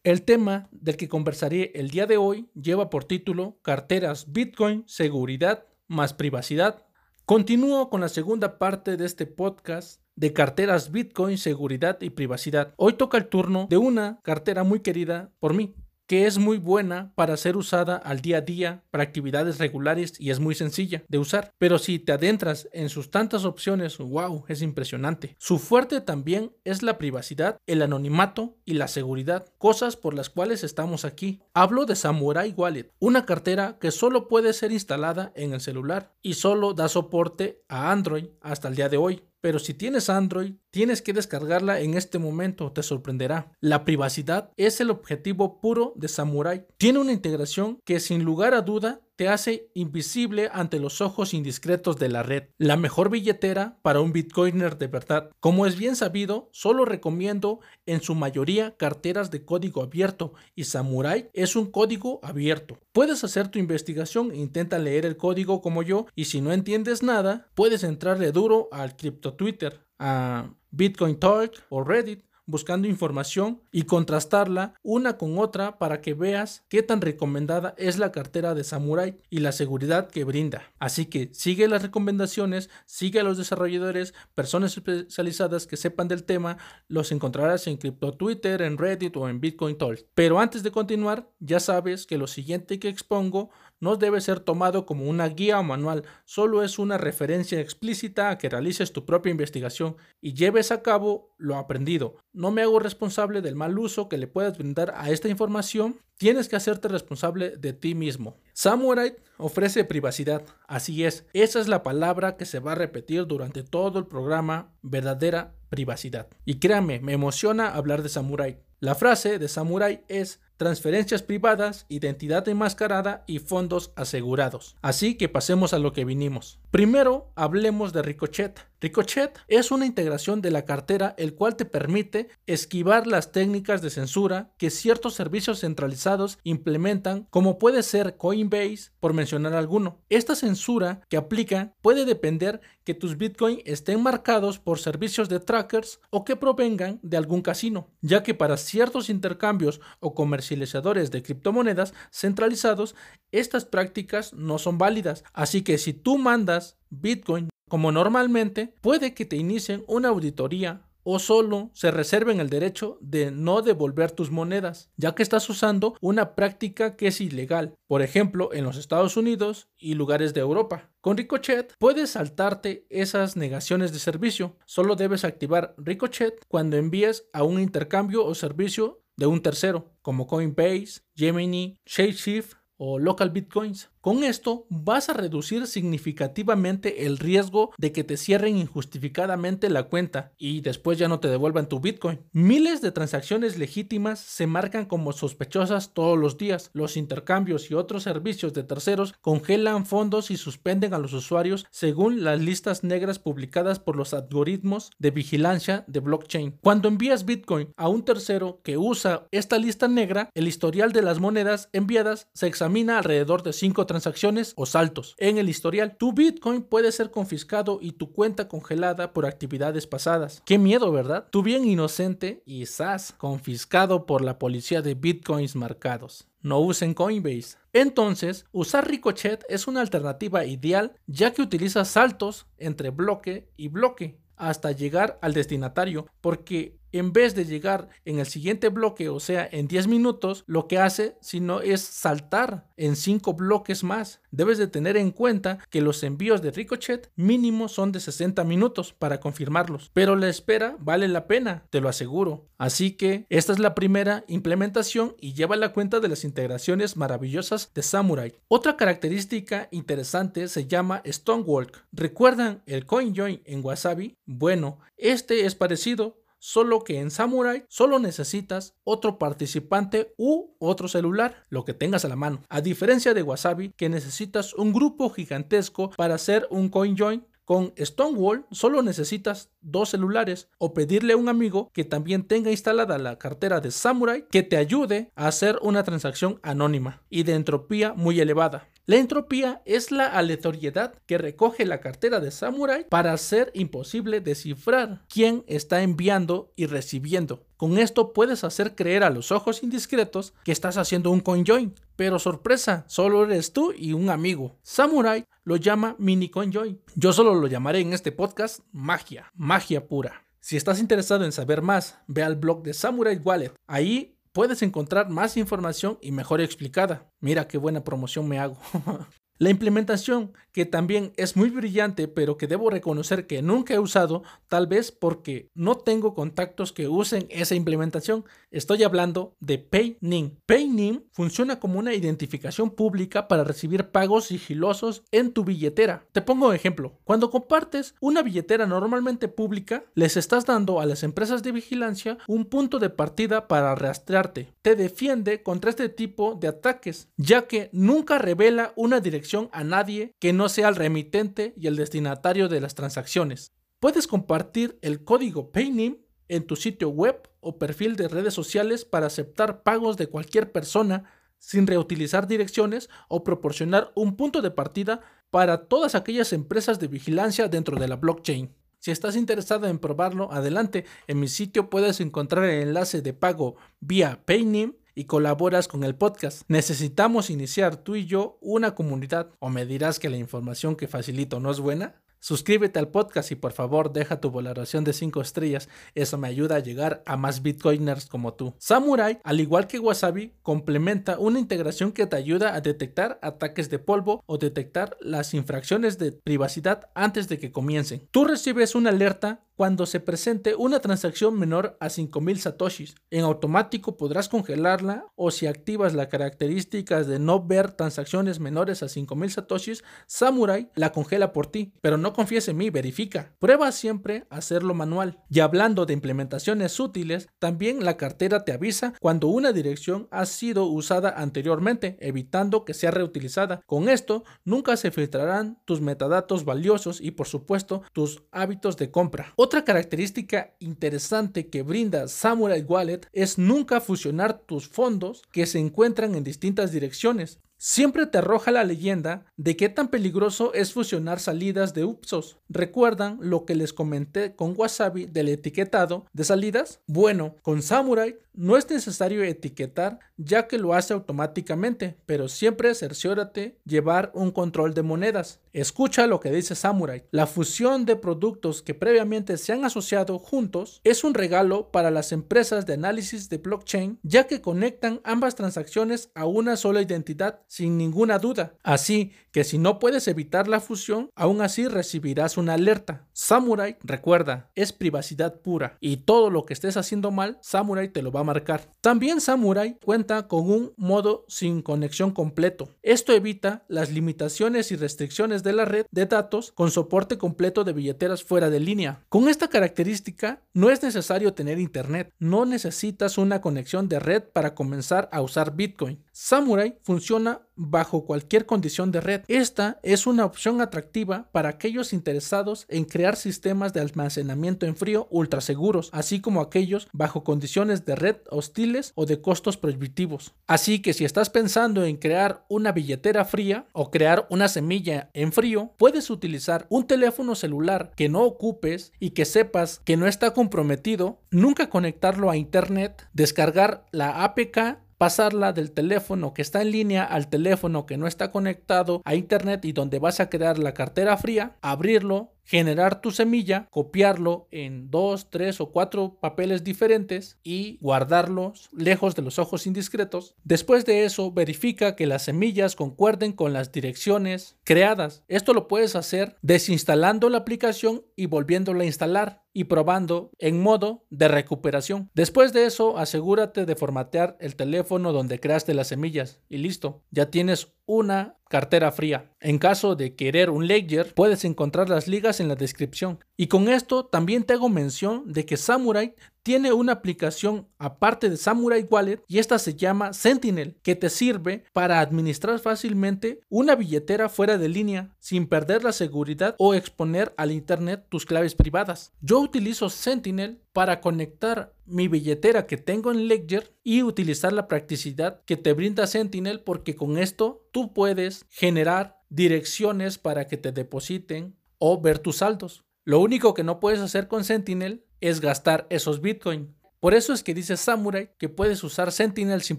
El 0.05 0.23
tema 0.23 0.69
del 0.71 0.97
que 0.97 1.09
conversaré 1.09 1.73
el 1.75 1.91
día 1.91 2.07
de 2.07 2.17
hoy 2.17 2.49
lleva 2.55 2.89
por 2.89 3.05
título 3.05 3.59
Carteras 3.63 4.33
Bitcoin, 4.33 4.85
seguridad 4.87 5.67
más 5.89 6.15
privacidad 6.15 6.87
Continúo 7.31 7.91
con 7.91 8.01
la 8.01 8.09
segunda 8.09 8.59
parte 8.59 8.97
de 8.97 9.07
este 9.07 9.25
podcast 9.25 10.01
de 10.17 10.33
carteras 10.33 10.91
Bitcoin, 10.91 11.39
seguridad 11.39 11.97
y 12.01 12.11
privacidad. 12.11 12.75
Hoy 12.77 12.95
toca 12.95 13.19
el 13.19 13.29
turno 13.29 13.69
de 13.71 13.77
una 13.77 14.19
cartera 14.25 14.65
muy 14.65 14.81
querida 14.81 15.31
por 15.39 15.55
mí, 15.55 15.77
que 16.11 16.27
es 16.27 16.39
muy 16.39 16.59
buena 16.59 17.13
para 17.15 17.37
ser 17.37 17.57
usada 17.57 17.95
al 17.95 18.21
día 18.21 18.39
a 18.39 18.41
día 18.41 18.83
para 18.91 19.05
actividades 19.05 19.59
regulares 19.59 20.15
y 20.19 20.31
es 20.31 20.41
muy 20.41 20.57
sencilla 20.57 21.05
de 21.07 21.19
usar. 21.19 21.53
Pero 21.57 21.79
si 21.79 22.01
te 22.01 22.11
adentras 22.11 22.69
en 22.73 22.89
sus 22.89 23.13
tantas 23.13 23.45
opciones, 23.45 23.97
wow, 23.99 24.45
es 24.49 24.61
impresionante. 24.61 25.37
Su 25.39 25.61
fuerte 25.61 26.01
también 26.01 26.51
es 26.65 26.83
la 26.83 26.99
privacidad, 26.99 27.59
el 27.65 27.81
anonimato 27.81 28.57
y 28.65 28.75
la 28.75 28.89
seguridad, 28.89 29.47
cosas 29.57 29.95
por 29.95 30.15
las 30.15 30.31
cuales 30.31 30.65
estamos 30.65 31.05
aquí. 31.05 31.43
Hablo 31.55 31.87
de 31.87 31.95
Samurai 31.95 32.53
Wallet, 32.57 32.91
una 32.99 33.25
cartera 33.25 33.79
que 33.81 33.93
solo 33.93 34.27
puede 34.27 34.53
ser 34.53 34.73
instalada 34.73 35.31
en 35.37 35.53
el 35.53 35.61
celular 35.61 36.13
y 36.23 36.35
solo 36.35 36.75
da 36.75 36.89
soporte 36.89 37.63
a 37.69 37.93
Android 37.93 38.31
hasta 38.41 38.67
el 38.67 38.75
día 38.75 38.89
de 38.89 38.97
hoy. 38.97 39.23
Pero 39.41 39.59
si 39.59 39.75
tienes 39.75 40.11
Android, 40.11 40.55
tienes 40.71 41.03
que 41.03 41.13
descargarla 41.13 41.81
en 41.81 41.95
este 41.95 42.19
momento, 42.19 42.73
te 42.73 42.83
sorprenderá. 42.83 43.53
La 43.61 43.85
privacidad 43.85 44.51
es 44.57 44.81
el 44.81 44.91
objetivo 44.91 45.61
puro 45.61 45.93
de 45.97 46.09
Samurai. 46.09 46.67
Tiene 46.77 46.99
una 46.99 47.13
integración 47.13 47.81
que 47.85 48.01
sin 48.01 48.25
lugar 48.25 48.55
a 48.55 48.63
duda 48.63 49.01
te 49.21 49.29
hace 49.29 49.71
invisible 49.75 50.49
ante 50.51 50.81
los 50.81 51.03
ojos 51.03 51.35
indiscretos 51.35 51.99
de 51.99 52.09
la 52.09 52.23
red. 52.23 52.45
La 52.57 52.79
mejor 52.79 53.11
billetera 53.11 53.79
para 53.83 54.01
un 54.01 54.15
bitcoiner 54.15 54.79
de 54.79 54.87
verdad. 54.87 55.31
Como 55.41 55.67
es 55.67 55.77
bien 55.77 55.95
sabido, 55.95 56.49
solo 56.53 56.87
recomiendo 56.87 57.61
en 57.85 58.01
su 58.01 58.15
mayoría 58.15 58.79
carteras 58.79 59.31
de 59.31 59.45
código 59.45 59.83
abierto 59.83 60.33
y 60.55 60.65
Samurai 60.65 61.29
es 61.35 61.55
un 61.55 61.71
código 61.71 62.21
abierto. 62.23 62.79
Puedes 62.93 63.23
hacer 63.23 63.49
tu 63.49 63.59
investigación, 63.59 64.35
intenta 64.35 64.79
leer 64.79 65.05
el 65.05 65.19
código 65.19 65.61
como 65.61 65.83
yo 65.83 66.07
y 66.15 66.25
si 66.25 66.41
no 66.41 66.55
entiendes 66.55 67.03
nada, 67.03 67.51
puedes 67.55 67.85
entrarle 67.85 68.33
duro 68.33 68.71
al 68.73 68.97
cripto 68.97 69.35
Twitter, 69.35 69.87
a 69.99 70.55
Bitcoin 70.71 71.19
Talk 71.19 71.53
o 71.69 71.85
Reddit 71.85 72.25
buscando 72.51 72.89
información 72.89 73.63
y 73.73 73.85
contrastarla 73.85 74.75
una 74.83 75.17
con 75.17 75.39
otra 75.39 75.79
para 75.79 76.01
que 76.01 76.15
veas 76.15 76.65
qué 76.69 76.83
tan 76.83 77.01
recomendada 77.01 77.75
es 77.79 77.99
la 77.99 78.13
cartera 78.13 78.55
de 78.55 78.65
Samurai 78.65 79.19
y 79.31 79.39
la 79.39 79.53
seguridad 79.53 80.09
que 80.09 80.25
brinda. 80.25 80.63
Así 80.79 81.07
que 81.07 81.31
sigue 81.33 81.69
las 81.69 81.83
recomendaciones, 81.83 82.71
sigue 82.87 83.21
a 83.21 83.25
los 83.25 83.39
desarrolladores, 83.39 84.15
personas 84.35 84.77
especializadas 84.77 85.67
que 85.67 85.77
sepan 85.77 86.09
del 86.09 86.25
tema, 86.25 86.59
los 86.89 87.13
encontrarás 87.13 87.67
en 87.67 87.77
Crypto 87.77 88.13
Twitter, 88.13 88.63
en 88.63 88.79
Reddit 88.79 89.17
o 89.17 89.29
en 89.29 89.41
Bitcoin 89.41 89.79
Talk. 89.79 90.07
Pero 90.15 90.41
antes 90.41 90.63
de 90.63 90.71
continuar, 90.71 91.31
ya 91.39 91.61
sabes 91.61 92.07
que 92.07 92.19
lo 92.19 92.27
siguiente 92.27 92.79
que 92.79 92.89
expongo 92.89 93.51
no 93.81 93.97
debe 93.97 94.21
ser 94.21 94.41
tomado 94.41 94.87
como 94.87 95.09
una 95.09 95.29
guía 95.29 95.59
o 95.59 95.63
manual, 95.63 96.05
solo 96.25 96.63
es 96.63 96.79
una 96.79 96.99
referencia 96.99 97.61
explícita 97.61 98.31
a 98.31 98.39
que 98.39 98.49
realices 98.49 98.93
tu 98.93 99.05
propia 99.05 99.31
investigación 99.31 99.97
y 100.21 100.35
lleves 100.35 100.71
a 100.71 100.83
cabo 100.83 101.35
lo 101.39 101.57
aprendido. 101.57 102.17
No 102.33 102.51
me 102.51 102.63
hago 102.63 102.79
responsable 102.79 103.41
del 103.41 103.57
mal 103.57 103.79
uso 103.79 104.09
que 104.09 104.19
le 104.19 104.27
puedas 104.27 104.57
brindar 104.59 104.93
a 104.97 105.11
esta 105.11 105.29
información, 105.29 105.99
tienes 106.19 106.49
que 106.49 106.57
hacerte 106.57 106.89
responsable 106.89 107.57
de 107.57 107.73
ti 107.73 107.95
mismo. 107.95 108.37
Samurai 108.53 109.17
ofrece 109.39 109.85
privacidad, 109.85 110.43
así 110.69 111.05
es, 111.05 111.27
esa 111.33 111.61
es 111.61 111.69
la 111.69 111.83
palabra 111.83 112.37
que 112.37 112.45
se 112.45 112.61
va 112.61 112.73
a 112.73 112.77
repetir 112.77 113.27
durante 113.27 113.63
todo 113.63 113.99
el 113.99 114.07
programa, 114.07 114.75
verdadera 114.83 115.55
privacidad. 115.71 116.29
Y 116.45 116.59
créame, 116.59 117.01
me 117.01 117.15
emociona 117.15 117.75
hablar 117.75 118.03
de 118.03 118.11
Samurai. 118.11 118.61
La 118.81 118.95
frase 118.95 119.39
de 119.39 119.49
Samurai 119.49 120.05
es 120.09 120.41
transferencias 120.61 121.23
privadas, 121.23 121.87
identidad 121.89 122.47
enmascarada 122.47 123.25
y 123.27 123.39
fondos 123.39 123.93
asegurados. 123.97 124.77
Así 124.83 125.15
que 125.15 125.31
pasemos 125.31 125.73
a 125.73 125.79
lo 125.79 125.95
que 125.95 126.05
vinimos. 126.05 126.61
Primero, 126.71 127.33
hablemos 127.35 127.95
de 127.95 128.03
Ricochet. 128.03 128.69
Ricochet 128.79 129.39
es 129.49 129.71
una 129.71 129.87
integración 129.87 130.43
de 130.43 130.51
la 130.51 130.67
cartera 130.67 131.15
el 131.17 131.35
cual 131.35 131.57
te 131.57 131.65
permite 131.65 132.29
esquivar 132.47 133.07
las 133.07 133.33
técnicas 133.33 133.81
de 133.81 133.91
censura 133.91 134.53
que 134.59 134.71
ciertos 134.71 135.15
servicios 135.15 135.61
centralizados 135.61 136.39
implementan 136.45 137.27
como 137.31 137.59
puede 137.59 137.83
ser 137.83 138.17
Coinbase 138.19 138.91
por 139.01 139.15
mencionar 139.15 139.55
alguno. 139.55 139.99
Esta 140.11 140.35
censura 140.35 141.01
que 141.09 141.17
aplica 141.17 141.75
puede 141.81 142.05
depender 142.05 142.61
que 142.85 142.95
tus 142.95 143.17
Bitcoin 143.17 143.61
estén 143.67 144.03
marcados 144.03 144.59
por 144.59 144.79
servicios 144.79 145.29
de 145.29 145.41
trackers 145.41 146.01
o 146.11 146.25
que 146.25 146.37
provengan 146.37 146.99
de 147.03 147.17
algún 147.17 147.43
casino, 147.43 147.89
ya 148.01 148.23
que 148.23 148.35
para 148.35 148.57
ciertos 148.57 149.11
intercambios 149.11 149.81
o 150.01 150.15
de 150.57 151.23
criptomonedas 151.23 151.95
centralizados 152.11 152.95
estas 153.33 153.65
prácticas 153.65 154.33
no 154.35 154.59
son 154.59 154.79
válidas. 154.79 155.25
Así 155.33 155.63
que 155.63 155.79
si 155.79 155.93
tú 155.93 156.19
mandas 156.19 156.79
Bitcoin 156.91 157.49
como 157.69 157.93
normalmente, 157.93 158.75
puede 158.81 159.15
que 159.15 159.25
te 159.25 159.37
inicien 159.37 159.85
una 159.87 160.09
auditoría 160.09 160.91
o 161.03 161.19
solo 161.19 161.71
se 161.73 161.91
reserven 161.91 162.41
el 162.41 162.51
derecho 162.51 162.99
de 163.01 163.31
no 163.31 163.63
devolver 163.63 164.11
tus 164.11 164.31
monedas, 164.31 164.91
ya 164.97 165.15
que 165.15 165.23
estás 165.23 165.49
usando 165.49 165.97
una 166.01 166.35
práctica 166.35 166.97
que 166.97 167.09
es 167.09 167.21
ilegal, 167.21 167.75
por 167.87 168.03
ejemplo 168.03 168.53
en 168.53 168.65
los 168.65 168.77
Estados 168.77 169.17
Unidos 169.17 169.69
y 169.79 169.95
lugares 169.95 170.35
de 170.35 170.41
Europa. 170.41 170.91
Con 171.01 171.17
Ricochet 171.17 171.75
puedes 171.79 172.11
saltarte 172.11 172.87
esas 172.91 173.37
negaciones 173.37 173.93
de 173.93 173.99
servicio, 173.99 174.57
solo 174.67 174.97
debes 174.97 175.25
activar 175.25 175.75
Ricochet 175.79 176.45
cuando 176.49 176.77
envíes 176.77 177.29
a 177.33 177.43
un 177.43 177.61
intercambio 177.61 178.25
o 178.25 178.35
servicio 178.35 179.03
de 179.21 179.27
un 179.27 179.43
tercero, 179.43 179.93
como 180.01 180.27
Coinbase, 180.27 181.03
Gemini, 181.15 181.79
Shapeshift 181.85 182.55
o 182.79 182.99
Local 182.99 183.29
Bitcoins. 183.29 183.91
Con 184.01 184.25
esto 184.25 184.65
vas 184.71 185.11
a 185.11 185.13
reducir 185.13 185.67
significativamente 185.67 187.05
el 187.05 187.19
riesgo 187.19 187.71
de 187.77 187.93
que 187.93 188.03
te 188.03 188.17
cierren 188.17 188.57
injustificadamente 188.57 189.69
la 189.69 189.83
cuenta 189.83 190.33
y 190.39 190.63
después 190.63 190.97
ya 190.97 191.07
no 191.07 191.21
te 191.21 191.29
devuelvan 191.29 191.69
tu 191.69 191.81
Bitcoin. 191.81 192.21
Miles 192.33 192.81
de 192.81 192.93
transacciones 192.93 193.59
legítimas 193.59 194.19
se 194.19 194.47
marcan 194.47 194.87
como 194.87 195.13
sospechosas 195.13 195.93
todos 195.93 196.19
los 196.19 196.39
días. 196.39 196.71
Los 196.73 196.97
intercambios 196.97 197.71
y 197.71 197.75
otros 197.75 198.05
servicios 198.05 198.55
de 198.55 198.63
terceros 198.63 199.13
congelan 199.21 199.85
fondos 199.85 200.31
y 200.31 200.39
suspenden 200.39 200.95
a 200.95 200.99
los 200.99 201.13
usuarios 201.13 201.67
según 201.71 202.25
las 202.25 202.41
listas 202.41 202.83
negras 202.83 203.19
publicadas 203.19 203.81
por 203.81 203.97
los 203.97 204.15
algoritmos 204.15 204.93
de 204.99 205.11
vigilancia 205.11 205.85
de 205.89 206.01
blockchain. 206.01 206.59
Cuando 206.63 206.89
envías 206.89 207.27
Bitcoin 207.27 207.75
a 207.77 207.89
un 207.89 208.07
tercero 208.07 208.63
que 208.65 208.79
usa 208.79 209.27
esta 209.31 209.59
lista 209.59 209.89
negra, 209.89 210.31
el 210.33 210.49
historial 210.49 210.93
de 210.93 211.03
las 211.03 211.21
monedas 211.21 211.69
enviadas 211.75 212.29
se 212.33 212.47
examina 212.47 212.97
alrededor 212.97 213.43
de 213.43 213.53
5 213.53 213.90
transacciones 213.91 214.53
o 214.55 214.67
saltos 214.67 215.17
en 215.19 215.37
el 215.37 215.49
historial. 215.49 215.97
Tu 215.97 216.13
Bitcoin 216.13 216.63
puede 216.63 216.93
ser 216.93 217.11
confiscado 217.11 217.81
y 217.83 217.91
tu 217.91 218.13
cuenta 218.13 218.47
congelada 218.47 219.13
por 219.13 219.27
actividades 219.27 219.89
pasadas. 219.89 220.43
Qué 220.47 220.59
miedo, 220.59 220.93
¿verdad? 220.93 221.27
Tu 221.33 221.43
bien 221.43 221.65
inocente 221.67 222.45
y 222.47 222.67
SAS 222.67 223.13
confiscado 223.19 224.07
por 224.07 224.23
la 224.23 224.39
policía 224.39 224.81
de 224.81 224.95
Bitcoins 224.95 225.57
marcados. 225.57 226.29
No 226.41 226.61
usen 226.61 226.95
Coinbase. 226.95 227.57
Entonces, 227.73 228.47
usar 228.53 228.89
Ricochet 228.89 229.45
es 229.49 229.67
una 229.67 229.81
alternativa 229.81 230.45
ideal 230.45 230.93
ya 231.09 231.33
que 231.33 231.43
utiliza 231.43 231.85
saltos 231.85 232.47
entre 232.59 232.91
bloque 232.91 233.51
y 233.57 233.67
bloque 233.67 234.21
hasta 234.37 234.71
llegar 234.71 235.19
al 235.21 235.35
destinatario, 235.35 236.07
porque 236.21 236.79
en 236.93 237.13
vez 237.13 237.35
de 237.35 237.45
llegar 237.45 237.89
en 238.05 238.19
el 238.19 238.27
siguiente 238.27 238.69
bloque, 238.69 239.09
o 239.09 239.21
sea, 239.21 239.49
en 239.51 239.69
10 239.69 239.89
minutos, 239.89 240.45
lo 240.47 240.69
que 240.69 240.79
hace 240.79 241.17
sino 241.21 241.61
es 241.61 241.81
saltar 241.81 242.69
en 242.77 242.97
5 242.97 243.35
bloques 243.35 243.85
más. 243.85 244.21
Debes 244.31 244.59
de 244.59 244.69
tener 244.69 244.97
en 244.97 245.11
cuenta 245.11 245.59
que 245.71 245.81
los 245.81 246.03
envíos 246.03 246.43
de 246.43 246.51
Ricochet 246.51 247.11
mínimo 247.17 247.69
son 247.69 247.93
de 247.93 248.01
60 248.01 248.45
minutos 248.45 248.93
para 248.93 249.21
confirmarlos, 249.21 249.91
pero 249.93 250.17
la 250.17 250.29
espera 250.29 250.77
vale 250.79 251.09
la 251.09 251.27
pena, 251.27 251.65
te 251.71 251.81
lo 251.81 251.89
aseguro. 251.89 252.49
Así 252.59 252.93
que 252.93 253.27
esta 253.29 253.53
es 253.53 253.59
la 253.59 253.75
primera 253.75 254.25
implementación 254.29 255.15
y 255.19 255.33
lleva 255.33 255.57
la 255.57 255.73
cuenta 255.73 256.01
de 256.01 256.09
las 256.09 256.25
integraciones 256.25 256.97
maravillosas 256.97 257.71
de 257.75 257.83
Samurai. 257.83 258.35
Otra 258.49 258.77
característica 258.77 259.69
interesante 259.71 260.49
se 260.49 260.67
llama 260.67 261.03
Stonewalk. 261.07 261.85
¿Recuerdan 261.93 262.63
el 262.67 262.87
CoinJoin 262.87 263.43
en 263.45 263.65
Wasabi? 263.65 264.17
Bueno, 264.27 264.79
este 264.97 265.47
es 265.47 265.55
parecido, 265.55 266.23
solo 266.41 266.83
que 266.83 266.99
en 266.99 267.13
Samurai 267.13 267.65
solo 267.69 268.01
necesitas 268.01 268.75
otro 268.83 269.19
participante 269.19 270.15
u 270.17 270.57
otro 270.59 270.89
celular, 270.89 271.45
lo 271.49 271.65
que 271.65 271.75
tengas 271.75 272.05
a 272.05 272.09
la 272.09 272.17
mano. 272.17 272.43
A 272.49 272.61
diferencia 272.61 273.15
de 273.15 273.23
Wasabi, 273.23 273.73
que 273.77 273.89
necesitas 273.89 274.55
un 274.55 274.73
grupo 274.73 275.11
gigantesco 275.11 275.91
para 275.91 276.17
hacer 276.17 276.49
un 276.51 276.69
CoinJoin, 276.69 277.25
con 277.51 277.73
Stonewall 277.77 278.47
solo 278.53 278.81
necesitas 278.81 279.51
dos 279.61 279.89
celulares 279.89 280.49
o 280.59 280.73
pedirle 280.73 281.15
a 281.15 281.17
un 281.17 281.29
amigo 281.29 281.69
que 281.73 281.85
también 281.85 282.23
tenga 282.23 282.53
instalada 282.53 282.97
la 282.97 283.19
cartera 283.19 283.61
de 283.61 283.73
Samurai 283.73 284.25
que 284.31 284.45
te 284.45 284.57
ayude 284.57 285.11
a 285.17 285.27
hacer 285.27 285.59
una 285.61 285.83
transacción 285.83 286.39
anónima 286.45 287.03
y 287.11 287.25
de 287.25 287.35
entropía 287.35 287.93
muy 287.93 288.21
elevada. 288.21 288.69
La 288.91 288.97
entropía 288.97 289.63
es 289.67 289.93
la 289.93 290.07
aleatoriedad 290.07 290.97
que 291.07 291.17
recoge 291.17 291.65
la 291.65 291.79
cartera 291.79 292.19
de 292.19 292.33
Samurai 292.33 292.89
para 292.89 293.13
hacer 293.13 293.53
imposible 293.55 294.21
descifrar 294.21 295.05
quién 295.09 295.45
está 295.47 295.85
enviando 295.85 296.53
y 296.57 296.67
recibiendo. 296.67 297.47
Con 297.57 297.79
esto 297.79 298.13
puedes 298.13 298.43
hacer 298.43 298.75
creer 298.75 299.05
a 299.05 299.11
los 299.11 299.31
ojos 299.31 299.63
indiscretos 299.63 300.35
que 300.43 300.51
estás 300.51 300.77
haciendo 300.77 301.13
un 301.13 301.21
conjoin, 301.21 301.73
pero 301.95 302.19
sorpresa, 302.19 302.85
solo 302.89 303.23
eres 303.23 303.53
tú 303.53 303.73
y 303.79 303.93
un 303.93 304.11
amigo. 304.11 304.59
Samurai 304.65 305.25
lo 305.45 305.55
llama 305.55 305.95
mini 306.01 306.29
conjoin. 306.29 306.81
Yo 306.97 307.13
solo 307.13 307.37
lo 307.37 307.47
llamaré 307.47 307.79
en 307.79 307.93
este 307.93 308.11
podcast 308.11 308.65
magia, 308.73 309.31
magia 309.37 309.87
pura. 309.87 310.25
Si 310.41 310.57
estás 310.57 310.81
interesado 310.81 311.25
en 311.25 311.31
saber 311.31 311.63
más, 311.63 312.01
ve 312.09 312.25
al 312.25 312.35
blog 312.35 312.65
de 312.65 312.75
Samurai 312.75 313.19
Wallet. 313.19 313.53
Ahí 313.69 314.17
puedes 314.33 314.63
encontrar 314.63 315.11
más 315.11 315.37
información 315.37 315.99
y 316.01 316.13
mejor 316.13 316.41
explicada. 316.41 317.11
Mira 317.21 317.49
qué 317.49 317.59
buena 317.59 317.85
promoción 317.85 318.29
me 318.29 318.39
hago. 318.39 318.59
La 319.41 319.49
implementación, 319.49 320.33
que 320.53 320.67
también 320.67 321.15
es 321.17 321.35
muy 321.35 321.49
brillante, 321.49 322.09
pero 322.09 322.37
que 322.37 322.47
debo 322.47 322.69
reconocer 322.69 323.27
que 323.27 323.41
nunca 323.41 323.73
he 323.73 323.79
usado, 323.79 324.23
tal 324.49 324.67
vez 324.67 324.93
porque 324.93 325.49
no 325.55 325.77
tengo 325.79 326.13
contactos 326.13 326.73
que 326.73 326.89
usen 326.89 327.27
esa 327.31 327.55
implementación. 327.55 328.27
Estoy 328.51 328.83
hablando 328.83 329.37
de 329.41 329.57
PayNim. 329.57 330.37
PayNim 330.45 331.05
funciona 331.13 331.59
como 331.59 331.79
una 331.79 331.95
identificación 331.95 332.69
pública 332.69 333.29
para 333.29 333.43
recibir 333.43 333.89
pagos 333.89 334.27
sigilosos 334.27 335.05
en 335.11 335.33
tu 335.33 335.43
billetera. 335.43 336.05
Te 336.13 336.21
pongo 336.21 336.49
un 336.49 336.55
ejemplo. 336.55 336.99
Cuando 337.05 337.31
compartes 337.31 337.95
una 337.99 338.21
billetera 338.23 338.67
normalmente 338.67 339.27
pública, 339.29 339.85
les 339.95 340.19
estás 340.19 340.45
dando 340.45 340.83
a 340.83 340.87
las 340.87 341.03
empresas 341.03 341.43
de 341.43 341.53
vigilancia 341.53 342.19
un 342.29 342.45
punto 342.45 342.79
de 342.79 342.91
partida 342.91 343.49
para 343.49 343.75
rastrearte. 343.75 344.53
Te 344.61 344.77
defiende 344.77 345.43
contra 345.43 345.71
este 345.71 345.89
tipo 345.89 346.35
de 346.35 346.49
ataques, 346.49 347.09
ya 347.17 347.47
que 347.47 347.71
nunca 347.73 348.19
revela 348.19 348.75
una 348.77 349.01
dirección 349.01 349.30
a 349.53 349.65
nadie 349.65 350.15
que 350.19 350.33
no 350.33 350.49
sea 350.49 350.69
el 350.69 350.77
remitente 350.77 351.55
y 351.57 351.67
el 351.67 351.77
destinatario 351.77 352.49
de 352.49 352.61
las 352.61 352.75
transacciones. 352.75 353.53
Puedes 353.79 354.07
compartir 354.07 354.79
el 354.83 355.05
código 355.05 355.53
PayNim 355.53 355.99
en 356.29 356.47
tu 356.47 356.57
sitio 356.57 356.91
web 356.91 357.29
o 357.41 357.59
perfil 357.59 357.97
de 357.97 358.09
redes 358.09 358.35
sociales 358.35 358.85
para 358.85 359.07
aceptar 359.07 359.63
pagos 359.63 359.97
de 359.97 360.09
cualquier 360.09 360.53
persona 360.53 361.05
sin 361.39 361.67
reutilizar 361.67 362.27
direcciones 362.27 362.91
o 363.09 363.25
proporcionar 363.25 363.93
un 363.95 364.17
punto 364.17 364.43
de 364.43 364.51
partida 364.51 365.01
para 365.31 365.69
todas 365.69 365.95
aquellas 365.95 366.33
empresas 366.33 366.79
de 366.79 366.89
vigilancia 366.89 367.49
dentro 367.49 367.79
de 367.79 367.89
la 367.89 367.97
blockchain. 367.97 368.55
Si 368.79 368.91
estás 368.91 369.17
interesado 369.17 369.67
en 369.67 369.79
probarlo, 369.79 370.33
adelante. 370.33 370.85
En 371.07 371.21
mi 371.21 371.29
sitio 371.29 371.69
puedes 371.69 372.01
encontrar 372.01 372.45
el 372.45 372.69
enlace 372.69 373.03
de 373.03 373.13
pago 373.13 373.57
vía 373.81 374.23
PayNim 374.25 374.75
y 374.95 375.05
colaboras 375.05 375.69
con 375.69 375.85
el 375.85 375.95
podcast. 375.95 376.43
Necesitamos 376.49 377.31
iniciar 377.31 377.77
tú 377.77 377.97
y 377.97 378.07
yo 378.07 378.39
una 378.41 378.75
comunidad. 378.75 379.31
¿O 379.39 379.51
me 379.51 379.67
dirás 379.67 379.99
que 379.99 380.11
la 380.11 380.17
información 380.17 380.77
que 380.77 380.89
facilito 380.89 381.41
no 381.41 381.51
es 381.51 381.61
buena? 381.61 382.01
Suscríbete 382.23 382.79
al 382.79 382.89
podcast 382.89 383.31
y 383.31 383.35
por 383.35 383.53
favor 383.53 383.95
deja 383.95 384.21
tu 384.21 384.31
valoración 384.31 384.85
de 384.85 384.93
5 384.93 385.23
estrellas, 385.23 385.71
eso 385.95 386.19
me 386.19 386.29
ayuda 386.29 386.57
a 386.57 386.61
llegar 386.61 387.03
a 387.07 387.17
más 387.17 387.41
bitcoiners 387.41 388.07
como 388.07 388.35
tú. 388.35 388.55
Samurai, 388.59 389.19
al 389.25 389.41
igual 389.41 389.67
que 389.67 389.79
Wasabi, 389.79 390.35
complementa 390.43 391.19
una 391.19 391.39
integración 391.39 391.93
que 391.93 392.07
te 392.07 392.17
ayuda 392.17 392.55
a 392.55 392.61
detectar 392.61 393.19
ataques 393.23 393.71
de 393.71 393.79
polvo 393.79 394.23
o 394.27 394.37
detectar 394.37 394.99
las 395.01 395.33
infracciones 395.33 395.97
de 395.97 396.13
privacidad 396.13 396.91
antes 396.95 397.27
de 397.27 397.39
que 397.39 397.53
comiencen. 397.53 398.07
Tú 398.11 398.27
recibes 398.27 398.75
una 398.75 398.91
alerta 398.91 399.47
cuando 399.61 399.85
se 399.85 400.01
presente 400.01 400.55
una 400.55 400.81
transacción 400.81 401.39
menor 401.39 401.77
a 401.81 401.91
5000 401.91 402.39
satoshis. 402.41 402.95
En 403.11 403.25
automático 403.25 403.99
podrás 403.99 404.31
congelarla 404.31 405.05
o 405.17 405.31
si 405.31 405.47
activas 405.47 405.93
las 405.93 406.07
características 406.07 407.07
de 407.07 407.19
no 407.19 407.45
ver 407.47 407.73
transacciones 407.73 408.41
menores 408.41 408.83
a 408.83 408.89
5000 408.89 409.31
satoshis, 409.33 409.85
Samurai 410.07 410.71
la 410.75 410.93
congela 410.93 411.35
por 411.35 411.47
ti. 411.47 411.75
Pero 411.83 411.99
no 411.99 412.15
confíes 412.15 412.49
en 412.49 412.57
mí, 412.57 412.71
verifica. 412.71 413.35
Prueba 413.39 413.71
siempre 413.71 414.25
hacerlo 414.31 414.73
manual. 414.73 415.19
Y 415.29 415.41
hablando 415.41 415.85
de 415.85 415.93
implementaciones 415.93 416.81
útiles, 416.81 417.29
también 417.39 417.85
la 417.85 417.99
cartera 417.99 418.47
te 418.47 418.53
avisa 418.53 418.95
cuando 418.99 419.29
una 419.29 419.53
dirección 419.53 420.09
ha 420.11 420.25
sido 420.25 420.65
usada 420.65 421.11
anteriormente, 421.11 421.99
evitando 422.01 422.65
que 422.65 422.73
sea 422.73 422.93
reutilizada. 422.93 423.61
Con 423.67 423.91
esto, 423.91 424.25
nunca 424.43 424.79
se 424.79 424.91
filtrarán 424.91 425.59
tus 425.67 425.83
metadatos 425.83 426.47
valiosos 426.47 426.99
y 427.03 427.11
por 427.11 427.29
supuesto 427.29 427.83
tus 427.93 428.23
hábitos 428.33 428.79
de 428.79 428.91
compra. 428.91 429.35
Otra 429.51 429.65
característica 429.65 430.55
interesante 430.61 431.49
que 431.49 431.63
brinda 431.63 432.07
Samurai 432.07 432.63
Wallet 432.63 433.01
es 433.13 433.37
nunca 433.37 433.81
fusionar 433.81 434.39
tus 434.39 434.69
fondos 434.69 435.25
que 435.33 435.45
se 435.45 435.59
encuentran 435.59 436.15
en 436.15 436.23
distintas 436.23 436.71
direcciones. 436.71 437.41
Siempre 437.57 438.07
te 438.07 438.19
arroja 438.19 438.53
la 438.53 438.63
leyenda 438.63 439.27
de 439.37 439.57
qué 439.57 439.69
tan 439.69 439.89
peligroso 439.89 440.55
es 440.55 440.73
fusionar 440.73 441.19
salidas 441.19 441.75
de 441.75 441.85
UPSOS. 441.85 442.39
¿Recuerdan 442.49 443.19
lo 443.21 443.45
que 443.45 443.57
les 443.57 443.73
comenté 443.73 444.37
con 444.37 444.55
Wasabi 444.57 445.07
del 445.07 445.29
etiquetado 445.29 446.07
de 446.13 446.23
salidas? 446.23 446.79
Bueno, 446.87 447.35
con 447.43 447.61
Samurai 447.61 448.17
no 448.33 448.57
es 448.57 448.69
necesario 448.71 449.23
etiquetar 449.23 449.99
ya 450.17 450.47
que 450.47 450.59
lo 450.59 450.75
hace 450.75 450.93
automáticamente, 450.93 451.97
pero 452.07 452.29
siempre 452.29 452.75
cerciórate 452.75 453.59
llevar 453.65 454.11
un 454.15 454.31
control 454.31 454.75
de 454.75 454.83
monedas. 454.83 455.41
Escucha 455.53 456.07
lo 456.07 456.21
que 456.21 456.31
dice 456.31 456.55
Samurai. 456.55 457.05
La 457.11 457.27
fusión 457.27 457.87
de 457.87 457.97
productos 457.97 458.63
que 458.63 458.75
previamente 458.75 459.39
se 459.39 459.53
han 459.53 459.65
asociado 459.65 460.19
juntos 460.19 460.81
es 460.85 461.05
un 461.05 461.15
regalo 461.15 461.71
para 461.71 461.91
las 461.91 462.13
empresas 462.13 462.67
de 462.67 462.75
análisis 462.75 463.29
de 463.29 463.39
blockchain 463.39 463.99
ya 464.03 464.27
que 464.27 464.41
conectan 464.41 465.01
ambas 465.05 465.35
transacciones 465.35 466.11
a 466.15 466.27
una 466.27 466.57
sola 466.57 466.83
identidad 466.83 467.41
sin 467.47 467.79
ninguna 467.79 468.19
duda. 468.19 468.55
Así 468.63 469.13
que 469.33 469.45
si 469.45 469.59
no 469.59 469.79
puedes 469.79 470.09
evitar 470.09 470.49
la 470.49 470.61
fusión, 470.61 471.11
aún 471.15 471.41
así 471.41 471.67
recibirás 471.69 472.37
una 472.37 472.55
alerta. 472.55 473.07
Samurai, 473.13 473.77
recuerda, 473.83 474.51
es 474.55 474.73
privacidad 474.73 475.41
pura 475.41 475.77
y 475.81 475.99
todo 475.99 476.31
lo 476.31 476.47
que 476.47 476.55
estés 476.55 476.77
haciendo 476.77 477.11
mal, 477.11 477.39
Samurai 477.43 477.89
te 477.89 478.03
lo 478.03 478.13
va 478.13 478.21
a 478.21 478.25
marcar. 478.25 478.73
También 478.81 479.21
Samurai 479.21 479.79
cuenta 479.85 480.27
con 480.29 480.51
un 480.51 480.73
modo 480.77 481.25
sin 481.29 481.63
conexión 481.63 482.11
completo. 482.13 482.77
Esto 482.83 483.13
evita 483.13 483.65
las 483.69 483.91
limitaciones 483.91 484.73
y 484.73 484.77
restricciones 484.77 485.43
de 485.43 485.53
la 485.53 485.65
red 485.65 485.87
de 485.91 486.07
datos 486.07 486.53
con 486.53 486.71
soporte 486.71 487.19
completo 487.19 487.65
de 487.65 487.73
billeteras 487.73 488.25
fuera 488.25 488.51
de 488.51 488.61
línea. 488.61 489.05
Con 489.09 489.29
esta 489.29 489.49
característica 489.49 490.43
no 490.53 490.71
es 490.71 490.83
necesario 490.83 491.35
tener 491.35 491.59
internet, 491.59 492.13
no 492.19 492.45
necesitas 492.45 493.19
una 493.19 493.41
conexión 493.41 493.89
de 493.89 494.01
red 494.01 494.23
para 494.23 494.55
comenzar 494.55 495.09
a 495.13 495.23
usar 495.23 495.55
Bitcoin. 495.55 496.03
Samurai 496.13 496.77
funciona 496.83 497.43
bajo 497.57 498.05
cualquier 498.05 498.47
condición 498.47 498.91
de 498.91 499.01
red. 499.01 499.23
Esta 499.29 499.79
es 499.83 500.07
una 500.07 500.25
opción 500.25 500.61
atractiva 500.61 501.29
para 501.31 501.51
aquellos 501.51 501.93
interesados 501.93 502.65
en 502.69 502.85
crear 502.85 503.17
sistemas 503.17 503.73
de 503.73 503.81
almacenamiento 503.81 504.67
en 504.67 504.77
frío 504.77 505.07
ultra 505.11 505.41
seguros, 505.41 505.91
así 505.93 506.21
como 506.21 506.41
aquellos 506.41 506.89
bajo 506.93 507.23
condiciones 507.23 507.85
de 507.85 507.97
red 507.97 508.17
hostiles 508.31 508.93
o 508.95 509.07
de 509.07 509.21
costos 509.21 509.57
prohibitivos. 509.57 510.35
Así 510.47 510.81
que 510.81 510.95
si 510.95 511.05
estás 511.05 511.31
pensando 511.31 511.85
en 511.85 511.97
crear 511.97 512.45
una 512.49 512.73
billetera 512.73 513.25
fría 513.25 513.67
o 513.73 513.91
crear 513.91 514.27
una 514.31 514.49
semilla 514.49 515.11
en 515.13 515.33
frío, 515.33 515.75
puedes 515.77 516.11
utilizar 516.11 516.67
un 516.71 516.87
teléfono 516.87 517.35
celular 517.35 517.93
que 517.95 518.09
no 518.09 518.23
ocupes 518.23 518.93
y 518.99 519.11
que 519.11 519.25
sepas 519.25 519.81
que 519.85 519.97
no 519.97 520.07
está 520.07 520.33
comprometido, 520.33 521.21
nunca 521.31 521.69
conectarlo 521.69 522.31
a 522.31 522.37
internet, 522.37 523.07
descargar 523.13 523.85
la 523.93 524.25
APK 524.25 524.79
pasarla 525.01 525.55
del 525.55 525.73
teléfono 525.73 526.35
que 526.35 526.43
está 526.43 526.61
en 526.61 526.73
línea 526.73 527.05
al 527.05 527.29
teléfono 527.29 527.87
que 527.87 527.97
no 527.97 528.07
está 528.07 528.31
conectado 528.31 529.01
a 529.07 529.15
internet 529.15 529.65
y 529.65 529.73
donde 529.73 529.99
vas 529.99 530.21
a 530.21 530.29
crear 530.29 530.59
la 530.59 530.75
cartera 530.75 531.17
fría, 531.17 531.57
abrirlo, 531.63 532.35
generar 532.45 533.01
tu 533.01 533.11
semilla, 533.11 533.69
copiarlo 533.71 534.49
en 534.51 534.91
dos, 534.91 535.31
tres 535.31 535.61
o 535.61 535.71
cuatro 535.71 536.19
papeles 536.21 536.65
diferentes 536.65 537.39
y 537.43 537.79
guardarlos 537.81 538.69
lejos 538.77 539.15
de 539.15 539.23
los 539.23 539.39
ojos 539.39 539.67
indiscretos. 539.67 540.35
Después 540.45 540.85
de 540.85 541.05
eso, 541.05 541.33
verifica 541.33 541.97
que 541.97 542.07
las 542.07 542.23
semillas 542.25 542.77
concuerden 542.77 543.33
con 543.33 543.53
las 543.53 543.73
direcciones 543.73 544.57
creadas. 544.65 545.25
Esto 545.29 545.55
lo 545.55 545.69
puedes 545.69 545.97
hacer 545.97 546.37
desinstalando 546.43 547.29
la 547.29 547.39
aplicación 547.39 548.03
y 548.17 548.27
volviéndola 548.27 548.83
a 548.83 548.87
instalar 548.87 549.45
y 549.53 549.65
probando 549.65 550.31
en 550.39 550.61
modo 550.61 551.05
de 551.11 551.29
recuperación. 551.29 552.11
Después 552.15 552.53
de 552.53 552.67
eso, 552.67 552.99
asegúrate 552.99 553.67
de 553.67 553.77
formatear 553.77 554.37
el 554.41 554.57
teléfono 554.57 555.13
donde 555.13 555.41
creaste 555.41 555.75
las 555.75 555.89
semillas 555.89 556.41
y 556.49 556.59
listo, 556.59 557.03
ya 557.11 557.31
tienes 557.31 557.73
una 557.91 558.37
cartera 558.49 558.93
fría. 558.93 559.33
En 559.41 559.59
caso 559.59 559.97
de 559.97 560.15
querer 560.15 560.49
un 560.49 560.69
ledger, 560.69 561.13
puedes 561.13 561.45
encontrar 561.45 561.89
las 561.89 562.07
ligas 562.07 562.39
en 562.39 562.47
la 562.47 562.55
descripción. 562.55 563.19
Y 563.37 563.49
con 563.49 563.69
esto 563.69 564.07
también 564.07 564.45
te 564.45 564.53
hago 564.53 564.69
mención 564.69 565.25
de 565.27 565.45
que 565.45 565.57
Samurai 565.57 566.15
tiene 566.43 566.73
una 566.73 566.93
aplicación 566.93 567.69
aparte 567.79 568.31
de 568.31 568.37
Samurai 568.37 568.87
Wallet 568.91 569.23
y 569.29 569.39
esta 569.39 569.59
se 569.59 569.75
llama 569.75 570.13
Sentinel, 570.13 570.79
que 570.83 570.97
te 570.97 571.11
sirve 571.11 571.65
para 571.73 572.01
administrar 572.01 572.59
fácilmente 572.59 573.41
una 573.49 573.75
billetera 573.75 574.29
fuera 574.29 574.59
de 574.59 574.69
línea 574.69 575.15
sin 575.19 575.47
perder 575.47 575.85
la 575.85 575.93
seguridad 575.93 576.55
o 576.59 576.75
exponer 576.75 577.35
al 577.37 577.53
internet 577.53 578.07
tus 578.09 578.27
claves 578.27 578.55
privadas. 578.55 579.13
Yo 579.21 579.41
utilizo 579.41 579.91
Sentinel 579.91 580.63
para 580.73 581.01
conectar 581.01 581.75
mi 581.85 582.09
billetera 582.09 582.67
que 582.67 582.77
tengo 582.77 583.11
en 583.11 583.27
Ledger 583.27 583.75
y 583.83 584.03
utilizar 584.03 584.53
la 584.53 584.69
practicidad 584.69 585.43
que 585.45 585.57
te 585.57 585.73
brinda 585.73 586.07
Sentinel 586.07 586.61
porque 586.61 586.95
con 586.95 587.19
esto 587.19 587.67
tú 587.73 587.93
puedes 587.93 588.47
generar 588.49 589.21
direcciones 589.29 590.19
para 590.19 590.47
que 590.47 590.57
te 590.57 590.73
depositen 590.73 591.57
o 591.79 592.01
ver 592.01 592.19
tus 592.19 592.37
saldos. 592.39 592.85
Lo 593.05 593.21
único 593.21 593.55
que 593.55 593.65
no 593.65 593.81
puedes 593.81 594.01
hacer 594.01 594.29
con 594.29 594.45
Sentinel 594.45 595.05
es 595.21 595.41
gastar 595.41 595.87
esos 595.91 596.21
Bitcoin. 596.21 596.75
Por 597.01 597.15
eso 597.15 597.33
es 597.33 597.43
que 597.43 597.55
dice 597.55 597.79
Samurai 597.79 598.35
que 598.39 598.51
puedes 598.51 598.85
usar 598.85 599.11
Sentinel 599.11 599.63
sin 599.63 599.79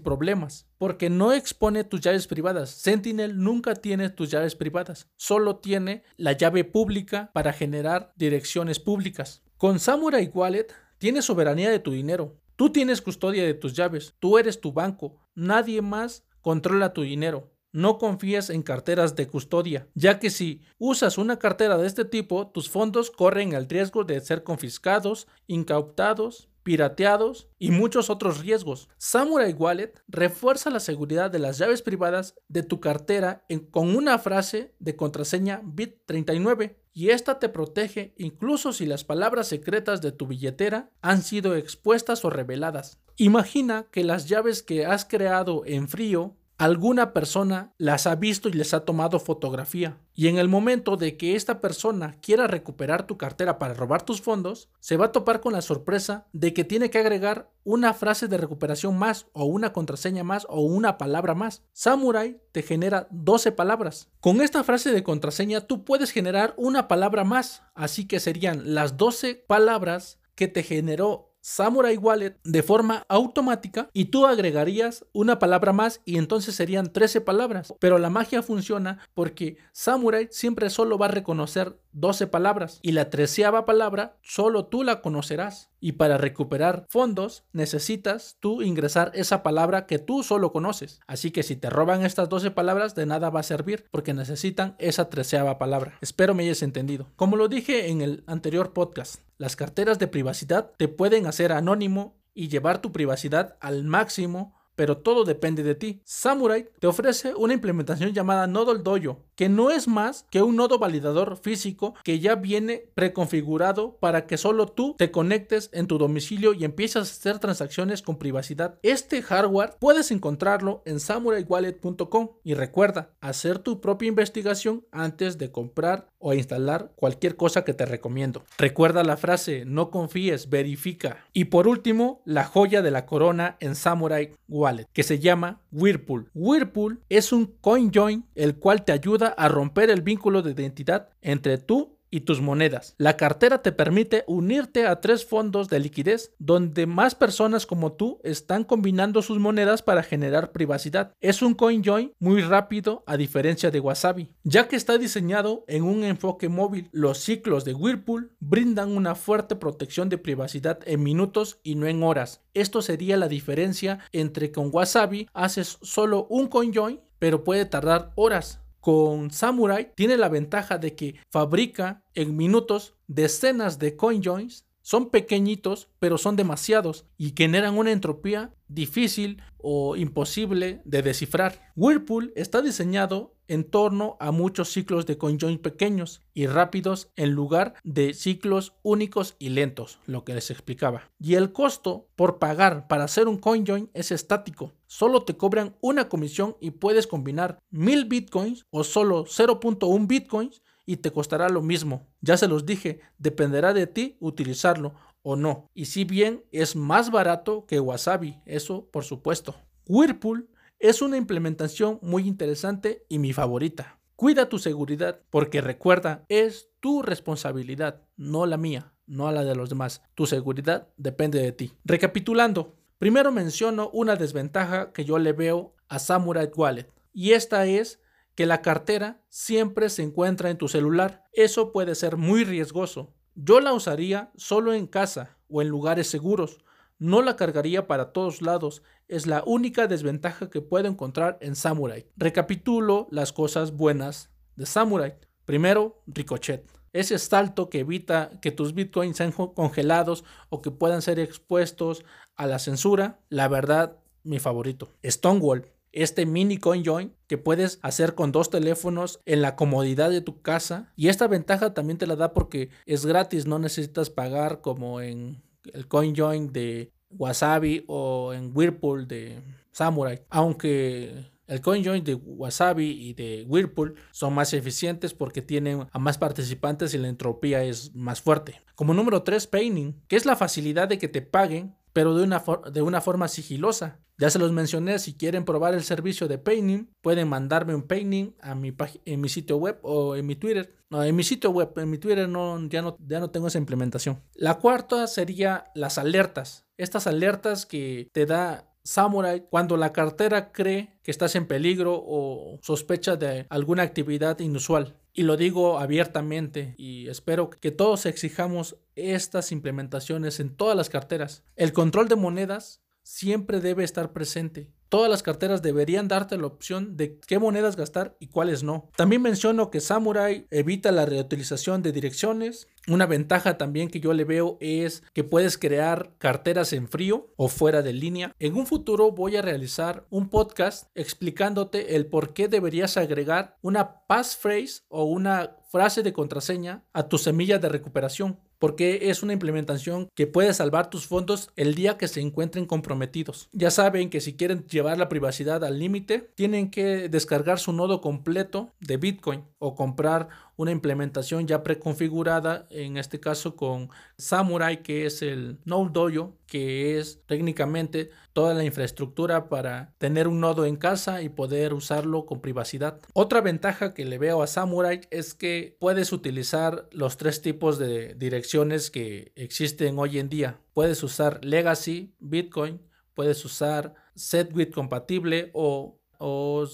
problemas, 0.00 0.68
porque 0.76 1.08
no 1.08 1.32
expone 1.32 1.84
tus 1.84 2.00
llaves 2.00 2.26
privadas. 2.26 2.70
Sentinel 2.70 3.38
nunca 3.38 3.76
tiene 3.76 4.10
tus 4.10 4.28
llaves 4.28 4.56
privadas, 4.56 5.08
solo 5.14 5.58
tiene 5.58 6.02
la 6.16 6.32
llave 6.32 6.64
pública 6.64 7.30
para 7.32 7.52
generar 7.52 8.12
direcciones 8.16 8.80
públicas. 8.80 9.44
Con 9.56 9.78
Samurai 9.78 10.28
Wallet 10.34 10.66
tienes 10.98 11.26
soberanía 11.26 11.70
de 11.70 11.78
tu 11.78 11.92
dinero. 11.92 12.40
Tú 12.56 12.70
tienes 12.70 13.00
custodia 13.00 13.44
de 13.44 13.54
tus 13.54 13.72
llaves, 13.72 14.16
tú 14.18 14.36
eres 14.36 14.60
tu 14.60 14.72
banco, 14.72 15.20
nadie 15.36 15.80
más 15.80 16.24
controla 16.40 16.92
tu 16.92 17.02
dinero. 17.02 17.51
No 17.72 17.98
confíes 17.98 18.50
en 18.50 18.62
carteras 18.62 19.16
de 19.16 19.26
custodia, 19.26 19.88
ya 19.94 20.18
que 20.18 20.28
si 20.28 20.60
usas 20.78 21.16
una 21.16 21.38
cartera 21.38 21.78
de 21.78 21.86
este 21.86 22.04
tipo, 22.04 22.48
tus 22.48 22.68
fondos 22.68 23.10
corren 23.10 23.54
el 23.54 23.68
riesgo 23.68 24.04
de 24.04 24.20
ser 24.20 24.44
confiscados, 24.44 25.26
incautados, 25.46 26.50
pirateados 26.62 27.48
y 27.58 27.70
muchos 27.70 28.10
otros 28.10 28.40
riesgos. 28.40 28.88
Samurai 28.98 29.52
Wallet 29.52 29.94
refuerza 30.08 30.70
la 30.70 30.80
seguridad 30.80 31.30
de 31.30 31.38
las 31.38 31.58
llaves 31.58 31.82
privadas 31.82 32.34
de 32.48 32.62
tu 32.62 32.80
cartera 32.80 33.44
con 33.70 33.96
una 33.96 34.18
frase 34.18 34.74
de 34.78 34.96
contraseña 34.96 35.62
BIT39 35.62 36.76
y 36.92 37.10
esta 37.10 37.38
te 37.38 37.48
protege 37.48 38.14
incluso 38.18 38.72
si 38.72 38.86
las 38.86 39.04
palabras 39.04 39.48
secretas 39.48 40.02
de 40.02 40.12
tu 40.12 40.26
billetera 40.26 40.90
han 41.00 41.22
sido 41.22 41.56
expuestas 41.56 42.24
o 42.24 42.30
reveladas. 42.30 43.00
Imagina 43.16 43.86
que 43.90 44.04
las 44.04 44.28
llaves 44.28 44.62
que 44.62 44.86
has 44.86 45.04
creado 45.04 45.62
en 45.66 45.88
frío 45.88 46.36
alguna 46.62 47.12
persona 47.12 47.74
las 47.76 48.06
ha 48.06 48.14
visto 48.14 48.48
y 48.48 48.52
les 48.52 48.72
ha 48.72 48.84
tomado 48.84 49.18
fotografía. 49.18 49.98
Y 50.14 50.28
en 50.28 50.38
el 50.38 50.48
momento 50.48 50.96
de 50.96 51.16
que 51.16 51.34
esta 51.34 51.60
persona 51.60 52.14
quiera 52.22 52.46
recuperar 52.46 53.04
tu 53.04 53.18
cartera 53.18 53.58
para 53.58 53.74
robar 53.74 54.04
tus 54.04 54.22
fondos, 54.22 54.68
se 54.78 54.96
va 54.96 55.06
a 55.06 55.12
topar 55.12 55.40
con 55.40 55.54
la 55.54 55.60
sorpresa 55.60 56.28
de 56.32 56.54
que 56.54 56.62
tiene 56.62 56.88
que 56.88 56.98
agregar 56.98 57.50
una 57.64 57.94
frase 57.94 58.28
de 58.28 58.36
recuperación 58.38 58.96
más 58.96 59.26
o 59.32 59.44
una 59.44 59.72
contraseña 59.72 60.22
más 60.22 60.46
o 60.48 60.60
una 60.60 60.98
palabra 60.98 61.34
más. 61.34 61.64
Samurai 61.72 62.40
te 62.52 62.62
genera 62.62 63.08
12 63.10 63.50
palabras. 63.50 64.08
Con 64.20 64.40
esta 64.40 64.62
frase 64.62 64.92
de 64.92 65.02
contraseña 65.02 65.62
tú 65.62 65.84
puedes 65.84 66.12
generar 66.12 66.54
una 66.56 66.86
palabra 66.86 67.24
más, 67.24 67.64
así 67.74 68.06
que 68.06 68.20
serían 68.20 68.72
las 68.72 68.96
12 68.96 69.34
palabras 69.48 70.20
que 70.36 70.46
te 70.46 70.62
generó 70.62 71.31
Samurai 71.42 71.96
Wallet 71.96 72.36
de 72.44 72.62
forma 72.62 73.04
automática 73.08 73.90
y 73.92 74.06
tú 74.06 74.26
agregarías 74.26 75.04
una 75.12 75.40
palabra 75.40 75.72
más 75.72 76.00
y 76.04 76.18
entonces 76.18 76.54
serían 76.54 76.92
13 76.92 77.20
palabras. 77.20 77.74
Pero 77.80 77.98
la 77.98 78.10
magia 78.10 78.42
funciona 78.42 79.00
porque 79.12 79.56
Samurai 79.72 80.28
siempre 80.30 80.70
solo 80.70 80.98
va 80.98 81.06
a 81.06 81.10
reconocer 81.10 81.81
12 81.92 82.26
palabras 82.26 82.78
y 82.82 82.92
la 82.92 83.10
treceava 83.10 83.64
palabra 83.64 84.16
solo 84.22 84.66
tú 84.66 84.82
la 84.82 85.00
conocerás. 85.00 85.70
Y 85.80 85.92
para 85.92 86.16
recuperar 86.16 86.86
fondos 86.88 87.44
necesitas 87.52 88.36
tú 88.40 88.62
ingresar 88.62 89.10
esa 89.14 89.42
palabra 89.42 89.86
que 89.86 89.98
tú 89.98 90.22
solo 90.22 90.52
conoces. 90.52 91.00
Así 91.06 91.30
que 91.30 91.42
si 91.42 91.56
te 91.56 91.70
roban 91.70 92.04
estas 92.04 92.28
12 92.28 92.52
palabras 92.52 92.94
de 92.94 93.06
nada 93.06 93.30
va 93.30 93.40
a 93.40 93.44
servir 93.44 93.86
porque 93.90 94.14
necesitan 94.14 94.76
esa 94.78 95.10
treceava 95.10 95.58
palabra. 95.58 95.98
Espero 96.00 96.34
me 96.34 96.44
hayas 96.44 96.62
entendido. 96.62 97.08
Como 97.16 97.36
lo 97.36 97.48
dije 97.48 97.88
en 97.88 98.00
el 98.00 98.22
anterior 98.26 98.72
podcast, 98.72 99.16
las 99.38 99.56
carteras 99.56 99.98
de 99.98 100.08
privacidad 100.08 100.72
te 100.76 100.88
pueden 100.88 101.26
hacer 101.26 101.52
anónimo 101.52 102.16
y 102.34 102.48
llevar 102.48 102.80
tu 102.80 102.92
privacidad 102.92 103.56
al 103.60 103.84
máximo 103.84 104.54
pero 104.74 104.98
todo 104.98 105.24
depende 105.24 105.62
de 105.62 105.74
ti. 105.74 106.02
Samurai 106.04 106.68
te 106.80 106.86
ofrece 106.86 107.34
una 107.34 107.54
implementación 107.54 108.12
llamada 108.12 108.46
Nodal 108.46 108.82
Dojo, 108.82 109.24
que 109.36 109.48
no 109.48 109.70
es 109.70 109.88
más 109.88 110.26
que 110.30 110.42
un 110.42 110.56
nodo 110.56 110.78
validador 110.78 111.36
físico 111.36 111.94
que 112.04 112.20
ya 112.20 112.34
viene 112.34 112.86
preconfigurado 112.94 113.96
para 113.98 114.26
que 114.26 114.36
solo 114.36 114.66
tú 114.66 114.94
te 114.98 115.10
conectes 115.10 115.70
en 115.72 115.86
tu 115.86 115.98
domicilio 115.98 116.52
y 116.54 116.64
empieces 116.64 116.96
a 116.96 117.00
hacer 117.00 117.38
transacciones 117.38 118.02
con 118.02 118.18
privacidad. 118.18 118.78
Este 118.82 119.22
hardware 119.22 119.76
puedes 119.78 120.10
encontrarlo 120.10 120.82
en 120.84 121.00
samuraiwallet.com 121.00 122.30
y 122.44 122.54
recuerda 122.54 123.10
hacer 123.20 123.58
tu 123.58 123.80
propia 123.80 124.08
investigación 124.08 124.84
antes 124.92 125.38
de 125.38 125.50
comprar 125.50 126.08
o 126.18 126.32
instalar 126.34 126.92
cualquier 126.94 127.36
cosa 127.36 127.64
que 127.64 127.74
te 127.74 127.86
recomiendo. 127.86 128.44
Recuerda 128.58 129.02
la 129.02 129.16
frase 129.16 129.64
no 129.66 129.90
confíes, 129.90 130.48
verifica. 130.48 131.24
Y 131.32 131.46
por 131.46 131.66
último, 131.66 132.22
la 132.24 132.44
joya 132.44 132.82
de 132.82 132.90
la 132.90 133.06
corona 133.06 133.56
en 133.60 133.74
Samurai 133.74 134.32
Wallet 134.48 134.86
que 134.92 135.02
se 135.02 135.18
llama 135.18 135.60
Whirlpool. 135.72 136.30
Whirlpool 136.34 137.00
es 137.08 137.32
un 137.32 137.46
CoinJoin 137.60 138.26
el 138.34 138.56
cual 138.56 138.84
te 138.84 138.92
ayuda 138.92 139.21
a 139.28 139.48
romper 139.48 139.90
el 139.90 140.02
vínculo 140.02 140.42
de 140.42 140.52
identidad 140.52 141.10
entre 141.20 141.58
tú 141.58 141.98
y 142.12 142.20
tus 142.20 142.40
monedas. 142.40 142.94
La 142.98 143.16
cartera 143.16 143.62
te 143.62 143.72
permite 143.72 144.22
unirte 144.28 144.86
a 144.86 145.00
tres 145.00 145.24
fondos 145.24 145.68
de 145.68 145.80
liquidez 145.80 146.32
donde 146.38 146.86
más 146.86 147.14
personas 147.14 147.66
como 147.66 147.92
tú 147.92 148.20
están 148.22 148.64
combinando 148.64 149.22
sus 149.22 149.38
monedas 149.38 149.82
para 149.82 150.02
generar 150.02 150.52
privacidad. 150.52 151.14
Es 151.20 151.40
un 151.40 151.54
CoinJoin 151.54 152.12
muy 152.20 152.42
rápido 152.42 153.02
a 153.06 153.16
diferencia 153.16 153.70
de 153.70 153.80
Wasabi, 153.80 154.28
ya 154.44 154.68
que 154.68 154.76
está 154.76 154.98
diseñado 154.98 155.64
en 155.66 155.84
un 155.84 156.04
enfoque 156.04 156.50
móvil. 156.50 156.90
Los 156.92 157.18
ciclos 157.18 157.64
de 157.64 157.72
Whirlpool 157.72 158.30
brindan 158.40 158.94
una 158.94 159.14
fuerte 159.14 159.56
protección 159.56 160.10
de 160.10 160.18
privacidad 160.18 160.80
en 160.84 161.02
minutos 161.02 161.60
y 161.62 161.76
no 161.76 161.86
en 161.86 162.02
horas. 162.02 162.42
Esto 162.52 162.82
sería 162.82 163.16
la 163.16 163.28
diferencia 163.28 164.00
entre 164.12 164.52
con 164.52 164.68
Wasabi 164.70 165.28
haces 165.32 165.78
solo 165.80 166.26
un 166.28 166.48
CoinJoin 166.48 167.00
pero 167.18 167.44
puede 167.44 167.64
tardar 167.66 168.10
horas 168.16 168.61
con 168.82 169.30
Samurai 169.30 169.92
tiene 169.94 170.16
la 170.16 170.28
ventaja 170.28 170.76
de 170.76 170.96
que 170.96 171.14
fabrica 171.30 172.02
en 172.14 172.36
minutos 172.36 172.96
decenas 173.06 173.78
de 173.78 173.96
coinjoins. 173.96 174.66
Son 174.82 175.10
pequeñitos, 175.10 175.88
pero 176.00 176.18
son 176.18 176.34
demasiados 176.34 177.06
y 177.16 177.32
generan 177.36 177.78
una 177.78 177.92
entropía 177.92 178.52
difícil 178.66 179.40
o 179.56 179.94
imposible 179.94 180.82
de 180.84 181.02
descifrar. 181.02 181.72
Whirlpool 181.76 182.32
está 182.34 182.60
diseñado 182.60 183.36
en 183.52 183.64
torno 183.64 184.16
a 184.18 184.30
muchos 184.30 184.70
ciclos 184.70 185.04
de 185.04 185.18
CoinJoin 185.18 185.58
pequeños 185.58 186.22
y 186.32 186.46
rápidos 186.46 187.10
en 187.16 187.32
lugar 187.32 187.74
de 187.84 188.14
ciclos 188.14 188.72
únicos 188.82 189.36
y 189.38 189.50
lentos, 189.50 189.98
lo 190.06 190.24
que 190.24 190.32
les 190.32 190.50
explicaba. 190.50 191.10
Y 191.20 191.34
el 191.34 191.52
costo 191.52 192.08
por 192.16 192.38
pagar 192.38 192.88
para 192.88 193.04
hacer 193.04 193.28
un 193.28 193.36
CoinJoin 193.36 193.90
es 193.92 194.10
estático. 194.10 194.72
Solo 194.86 195.24
te 195.24 195.36
cobran 195.36 195.76
una 195.82 196.08
comisión 196.08 196.56
y 196.60 196.70
puedes 196.70 197.06
combinar 197.06 197.58
1000 197.72 198.06
bitcoins 198.06 198.64
o 198.70 198.84
solo 198.84 199.26
0.1 199.26 200.06
bitcoins 200.06 200.62
y 200.86 200.96
te 200.96 201.12
costará 201.12 201.50
lo 201.50 201.60
mismo. 201.60 202.06
Ya 202.22 202.38
se 202.38 202.48
los 202.48 202.64
dije, 202.64 203.00
dependerá 203.18 203.74
de 203.74 203.86
ti 203.86 204.16
utilizarlo 204.18 204.94
o 205.20 205.36
no. 205.36 205.68
Y 205.74 205.84
si 205.84 206.04
bien 206.04 206.42
es 206.52 206.74
más 206.74 207.10
barato 207.10 207.66
que 207.66 207.80
Wasabi, 207.80 208.40
eso 208.46 208.88
por 208.90 209.04
supuesto. 209.04 209.54
Whirlpool 209.86 210.48
es 210.82 211.00
una 211.00 211.16
implementación 211.16 212.00
muy 212.02 212.26
interesante 212.26 213.06
y 213.08 213.20
mi 213.20 213.32
favorita. 213.32 214.00
Cuida 214.16 214.48
tu 214.48 214.58
seguridad 214.58 215.20
porque 215.30 215.60
recuerda, 215.60 216.24
es 216.28 216.70
tu 216.80 217.02
responsabilidad, 217.02 218.02
no 218.16 218.46
la 218.46 218.56
mía, 218.56 218.92
no 219.06 219.30
la 219.30 219.44
de 219.44 219.54
los 219.54 219.68
demás. 219.68 220.02
Tu 220.16 220.26
seguridad 220.26 220.88
depende 220.96 221.40
de 221.40 221.52
ti. 221.52 221.72
Recapitulando, 221.84 222.74
primero 222.98 223.30
menciono 223.30 223.90
una 223.92 224.16
desventaja 224.16 224.92
que 224.92 225.04
yo 225.04 225.20
le 225.20 225.32
veo 225.32 225.76
a 225.88 226.00
Samurai 226.00 226.50
Wallet 226.52 226.90
y 227.12 227.30
esta 227.30 227.64
es 227.66 228.00
que 228.34 228.46
la 228.46 228.60
cartera 228.60 229.22
siempre 229.28 229.88
se 229.88 230.02
encuentra 230.02 230.50
en 230.50 230.58
tu 230.58 230.66
celular. 230.66 231.22
Eso 231.32 231.70
puede 231.70 231.94
ser 231.94 232.16
muy 232.16 232.42
riesgoso. 232.42 233.14
Yo 233.36 233.60
la 233.60 233.72
usaría 233.72 234.32
solo 234.34 234.74
en 234.74 234.88
casa 234.88 235.38
o 235.48 235.62
en 235.62 235.68
lugares 235.68 236.08
seguros 236.08 236.58
no 237.02 237.20
la 237.20 237.34
cargaría 237.34 237.88
para 237.88 238.12
todos 238.12 238.42
lados, 238.42 238.84
es 239.12 239.26
la 239.26 239.42
única 239.44 239.86
desventaja 239.88 240.48
que 240.48 240.62
puedo 240.62 240.88
encontrar 240.88 241.36
en 241.42 241.54
Samurai. 241.54 242.06
Recapitulo 242.16 243.08
las 243.10 243.34
cosas 243.34 243.76
buenas 243.76 244.30
de 244.56 244.64
Samurai. 244.64 245.16
Primero, 245.44 246.02
Ricochet. 246.06 246.66
Ese 246.94 247.18
salto 247.18 247.68
que 247.68 247.80
evita 247.80 248.30
que 248.40 248.52
tus 248.52 248.72
bitcoins 248.72 249.18
sean 249.18 249.32
congelados 249.32 250.24
o 250.48 250.62
que 250.62 250.70
puedan 250.70 251.02
ser 251.02 251.18
expuestos 251.18 252.06
a 252.36 252.46
la 252.46 252.58
censura. 252.58 253.20
La 253.28 253.48
verdad, 253.48 253.98
mi 254.22 254.38
favorito. 254.38 254.94
Stonewall. 255.04 255.66
Este 255.92 256.24
mini 256.24 256.56
coin 256.56 256.82
join 256.82 257.14
que 257.26 257.36
puedes 257.36 257.80
hacer 257.82 258.14
con 258.14 258.32
dos 258.32 258.48
teléfonos 258.48 259.20
en 259.26 259.42
la 259.42 259.56
comodidad 259.56 260.08
de 260.08 260.22
tu 260.22 260.40
casa. 260.40 260.90
Y 260.96 261.08
esta 261.08 261.26
ventaja 261.26 261.74
también 261.74 261.98
te 261.98 262.06
la 262.06 262.16
da 262.16 262.32
porque 262.32 262.70
es 262.86 263.04
gratis, 263.04 263.46
no 263.46 263.58
necesitas 263.58 264.08
pagar 264.08 264.62
como 264.62 265.02
en 265.02 265.42
el 265.74 265.86
CoinJoin 265.86 266.50
de 266.50 266.92
Wasabi 267.18 267.84
o 267.86 268.32
en 268.32 268.50
Whirlpool 268.54 269.06
de 269.06 269.42
Samurai. 269.70 270.22
Aunque 270.30 271.30
el 271.46 271.60
CoinJoin 271.60 272.04
de 272.04 272.14
Wasabi 272.14 272.90
y 272.90 273.14
de 273.14 273.44
Whirlpool 273.46 273.94
son 274.10 274.32
más 274.34 274.54
eficientes 274.54 275.12
porque 275.12 275.42
tienen 275.42 275.86
a 275.90 275.98
más 275.98 276.18
participantes 276.18 276.94
y 276.94 276.98
la 276.98 277.08
entropía 277.08 277.62
es 277.64 277.94
más 277.94 278.20
fuerte. 278.20 278.60
Como 278.74 278.94
número 278.94 279.22
3, 279.22 279.46
Painting, 279.48 280.00
que 280.08 280.16
es 280.16 280.24
la 280.24 280.36
facilidad 280.36 280.88
de 280.88 280.98
que 280.98 281.08
te 281.08 281.22
paguen 281.22 281.74
pero 281.92 282.14
de 282.14 282.24
una, 282.24 282.42
de 282.72 282.82
una 282.82 283.00
forma 283.00 283.28
sigilosa. 283.28 284.00
Ya 284.18 284.30
se 284.30 284.38
los 284.38 284.52
mencioné, 284.52 284.98
si 284.98 285.14
quieren 285.14 285.44
probar 285.44 285.74
el 285.74 285.82
servicio 285.82 286.28
de 286.28 286.38
Painting, 286.38 286.88
pueden 287.00 287.28
mandarme 287.28 287.74
un 287.74 287.82
Painting 287.82 288.34
a 288.40 288.54
mi 288.54 288.72
en 289.04 289.20
mi 289.20 289.28
sitio 289.28 289.56
web 289.56 289.78
o 289.82 290.14
en 290.14 290.26
mi 290.26 290.36
Twitter. 290.36 290.76
No, 290.90 291.02
en 291.02 291.16
mi 291.16 291.24
sitio 291.24 291.50
web, 291.50 291.72
en 291.76 291.90
mi 291.90 291.98
Twitter 291.98 292.28
no, 292.28 292.68
ya, 292.68 292.82
no, 292.82 292.96
ya 293.06 293.18
no 293.18 293.30
tengo 293.30 293.48
esa 293.48 293.58
implementación. 293.58 294.22
La 294.34 294.58
cuarta 294.58 295.06
sería 295.06 295.70
las 295.74 295.98
alertas. 295.98 296.66
Estas 296.76 297.06
alertas 297.06 297.66
que 297.66 298.10
te 298.12 298.26
da 298.26 298.72
Samurai 298.84 299.46
cuando 299.48 299.76
la 299.76 299.92
cartera 299.92 300.52
cree 300.52 300.98
que 301.02 301.10
estás 301.10 301.34
en 301.34 301.46
peligro 301.46 301.94
o 302.04 302.58
sospecha 302.62 303.16
de 303.16 303.46
alguna 303.48 303.82
actividad 303.82 304.38
inusual. 304.40 304.96
Y 305.12 305.24
lo 305.24 305.36
digo 305.36 305.78
abiertamente 305.78 306.74
y 306.78 307.08
espero 307.08 307.50
que 307.50 307.70
todos 307.70 308.06
exijamos 308.06 308.76
estas 308.96 309.52
implementaciones 309.52 310.40
en 310.40 310.56
todas 310.56 310.76
las 310.76 310.88
carteras. 310.88 311.44
El 311.54 311.72
control 311.72 312.08
de 312.08 312.16
monedas 312.16 312.82
siempre 313.02 313.60
debe 313.60 313.84
estar 313.84 314.12
presente. 314.12 314.70
Todas 314.92 315.08
las 315.08 315.22
carteras 315.22 315.62
deberían 315.62 316.06
darte 316.06 316.36
la 316.36 316.46
opción 316.46 316.98
de 316.98 317.18
qué 317.18 317.38
monedas 317.38 317.76
gastar 317.76 318.14
y 318.20 318.26
cuáles 318.26 318.62
no. 318.62 318.90
También 318.94 319.22
menciono 319.22 319.70
que 319.70 319.80
Samurai 319.80 320.46
evita 320.50 320.92
la 320.92 321.06
reutilización 321.06 321.80
de 321.80 321.92
direcciones. 321.92 322.68
Una 322.86 323.06
ventaja 323.06 323.56
también 323.56 323.88
que 323.88 324.00
yo 324.00 324.12
le 324.12 324.24
veo 324.24 324.58
es 324.60 325.02
que 325.14 325.24
puedes 325.24 325.56
crear 325.56 326.12
carteras 326.18 326.74
en 326.74 326.88
frío 326.88 327.32
o 327.36 327.48
fuera 327.48 327.80
de 327.80 327.94
línea. 327.94 328.34
En 328.38 328.54
un 328.54 328.66
futuro 328.66 329.12
voy 329.12 329.36
a 329.36 329.40
realizar 329.40 330.04
un 330.10 330.28
podcast 330.28 330.90
explicándote 330.94 331.96
el 331.96 332.04
por 332.04 332.34
qué 332.34 332.48
deberías 332.48 332.98
agregar 332.98 333.56
una 333.62 334.04
passphrase 334.06 334.82
o 334.88 335.04
una 335.04 335.56
frase 335.70 336.02
de 336.02 336.12
contraseña 336.12 336.84
a 336.92 337.08
tu 337.08 337.16
semilla 337.16 337.58
de 337.58 337.70
recuperación 337.70 338.38
porque 338.62 339.10
es 339.10 339.24
una 339.24 339.32
implementación 339.32 340.06
que 340.14 340.28
puede 340.28 340.54
salvar 340.54 340.88
tus 340.88 341.08
fondos 341.08 341.50
el 341.56 341.74
día 341.74 341.98
que 341.98 342.06
se 342.06 342.20
encuentren 342.20 342.64
comprometidos. 342.64 343.48
Ya 343.50 343.72
saben 343.72 344.08
que 344.08 344.20
si 344.20 344.36
quieren 344.36 344.64
llevar 344.68 344.98
la 344.98 345.08
privacidad 345.08 345.64
al 345.64 345.80
límite, 345.80 346.30
tienen 346.36 346.70
que 346.70 347.08
descargar 347.08 347.58
su 347.58 347.72
nodo 347.72 348.00
completo 348.00 348.70
de 348.78 348.98
Bitcoin 348.98 349.42
o 349.58 349.74
comprar 349.74 350.28
una 350.62 350.70
implementación 350.70 351.46
ya 351.46 351.62
preconfigurada, 351.62 352.66
en 352.70 352.96
este 352.96 353.20
caso 353.20 353.56
con 353.56 353.90
Samurai, 354.16 354.82
que 354.82 355.06
es 355.06 355.20
el 355.22 355.58
Node 355.64 355.90
Dojo, 355.92 356.36
que 356.46 356.98
es 356.98 357.20
técnicamente 357.26 358.10
toda 358.32 358.54
la 358.54 358.64
infraestructura 358.64 359.48
para 359.48 359.94
tener 359.98 360.28
un 360.28 360.40
nodo 360.40 360.64
en 360.64 360.76
casa 360.76 361.22
y 361.22 361.28
poder 361.28 361.74
usarlo 361.74 362.26
con 362.26 362.40
privacidad. 362.40 363.00
Otra 363.12 363.40
ventaja 363.40 363.92
que 363.92 364.04
le 364.04 364.18
veo 364.18 364.42
a 364.42 364.46
Samurai 364.46 365.00
es 365.10 365.34
que 365.34 365.76
puedes 365.80 366.12
utilizar 366.12 366.88
los 366.92 367.16
tres 367.16 367.42
tipos 367.42 367.78
de 367.78 368.14
direcciones 368.14 368.90
que 368.90 369.32
existen 369.34 369.98
hoy 369.98 370.18
en 370.18 370.28
día. 370.28 370.60
Puedes 370.74 371.02
usar 371.02 371.44
Legacy, 371.44 372.14
Bitcoin, 372.20 372.80
puedes 373.14 373.44
usar 373.44 373.94
SetWit 374.14 374.72
compatible 374.72 375.50
o, 375.54 375.98
o 376.18 376.66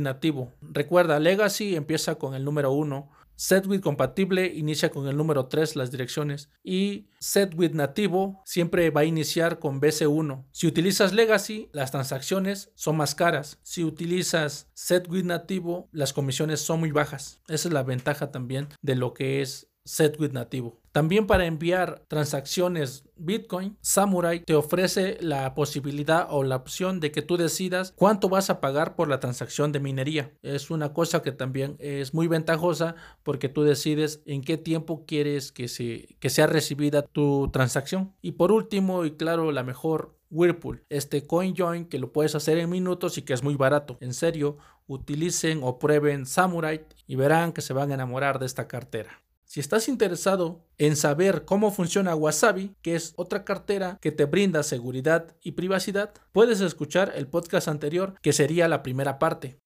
nativo. 0.00 0.52
Recuerda, 0.62 1.20
Legacy 1.20 1.76
empieza 1.76 2.14
con 2.16 2.34
el 2.34 2.44
número 2.44 2.72
1 2.72 3.10
SetWith 3.36 3.80
compatible 3.80 4.46
inicia 4.46 4.90
con 4.90 5.08
el 5.08 5.16
número 5.16 5.46
3 5.46 5.76
las 5.76 5.90
direcciones 5.90 6.50
y 6.62 7.08
SetWith 7.18 7.72
nativo 7.72 8.42
siempre 8.44 8.90
va 8.90 9.02
a 9.02 9.04
iniciar 9.04 9.58
con 9.58 9.80
BC1. 9.80 10.44
Si 10.52 10.66
utilizas 10.66 11.12
Legacy, 11.12 11.68
las 11.72 11.90
transacciones 11.90 12.70
son 12.74 12.96
más 12.96 13.14
caras. 13.14 13.58
Si 13.62 13.84
utilizas 13.84 14.68
SetWith 14.74 15.24
nativo, 15.24 15.88
las 15.92 16.12
comisiones 16.12 16.60
son 16.60 16.80
muy 16.80 16.92
bajas. 16.92 17.40
Esa 17.48 17.68
es 17.68 17.74
la 17.74 17.82
ventaja 17.82 18.30
también 18.30 18.68
de 18.82 18.94
lo 18.94 19.14
que 19.14 19.42
es 19.42 19.68
SetWith 19.84 20.32
nativo. 20.32 20.78
También 20.92 21.26
para 21.26 21.46
enviar 21.46 22.04
transacciones 22.06 23.04
Bitcoin, 23.16 23.76
Samurai 23.80 24.44
te 24.44 24.54
ofrece 24.54 25.18
la 25.20 25.54
posibilidad 25.54 26.28
o 26.30 26.44
la 26.44 26.56
opción 26.56 27.00
de 27.00 27.10
que 27.10 27.20
tú 27.20 27.36
decidas 27.36 27.92
cuánto 27.96 28.28
vas 28.28 28.48
a 28.48 28.60
pagar 28.60 28.94
por 28.94 29.08
la 29.08 29.18
transacción 29.18 29.72
de 29.72 29.80
minería. 29.80 30.32
Es 30.42 30.70
una 30.70 30.92
cosa 30.92 31.20
que 31.20 31.32
también 31.32 31.76
es 31.80 32.14
muy 32.14 32.28
ventajosa 32.28 32.94
porque 33.24 33.48
tú 33.48 33.64
decides 33.64 34.22
en 34.24 34.42
qué 34.42 34.56
tiempo 34.56 35.04
quieres 35.04 35.50
que, 35.50 35.66
se, 35.66 36.16
que 36.20 36.30
sea 36.30 36.46
recibida 36.46 37.02
tu 37.02 37.50
transacción. 37.52 38.12
Y 38.22 38.32
por 38.32 38.52
último, 38.52 39.04
y 39.04 39.16
claro, 39.16 39.50
la 39.50 39.64
mejor 39.64 40.14
Whirlpool, 40.30 40.84
este 40.90 41.26
CoinJoin 41.26 41.86
que 41.86 41.98
lo 41.98 42.12
puedes 42.12 42.34
hacer 42.34 42.58
en 42.58 42.70
minutos 42.70 43.18
y 43.18 43.22
que 43.22 43.32
es 43.32 43.42
muy 43.42 43.56
barato. 43.56 43.98
En 44.00 44.14
serio, 44.14 44.58
utilicen 44.86 45.60
o 45.62 45.78
prueben 45.78 46.26
Samurai 46.26 46.84
y 47.06 47.16
verán 47.16 47.52
que 47.52 47.62
se 47.62 47.72
van 47.72 47.90
a 47.90 47.94
enamorar 47.94 48.38
de 48.38 48.46
esta 48.46 48.68
cartera. 48.68 49.23
Si 49.54 49.60
estás 49.60 49.88
interesado 49.88 50.66
en 50.78 50.96
saber 50.96 51.44
cómo 51.44 51.70
funciona 51.70 52.16
Wasabi, 52.16 52.74
que 52.82 52.96
es 52.96 53.14
otra 53.14 53.44
cartera 53.44 53.98
que 54.00 54.10
te 54.10 54.24
brinda 54.24 54.64
seguridad 54.64 55.36
y 55.44 55.52
privacidad, 55.52 56.12
puedes 56.32 56.60
escuchar 56.60 57.12
el 57.14 57.28
podcast 57.28 57.68
anterior, 57.68 58.16
que 58.20 58.32
sería 58.32 58.66
la 58.66 58.82
primera 58.82 59.20
parte. 59.20 59.60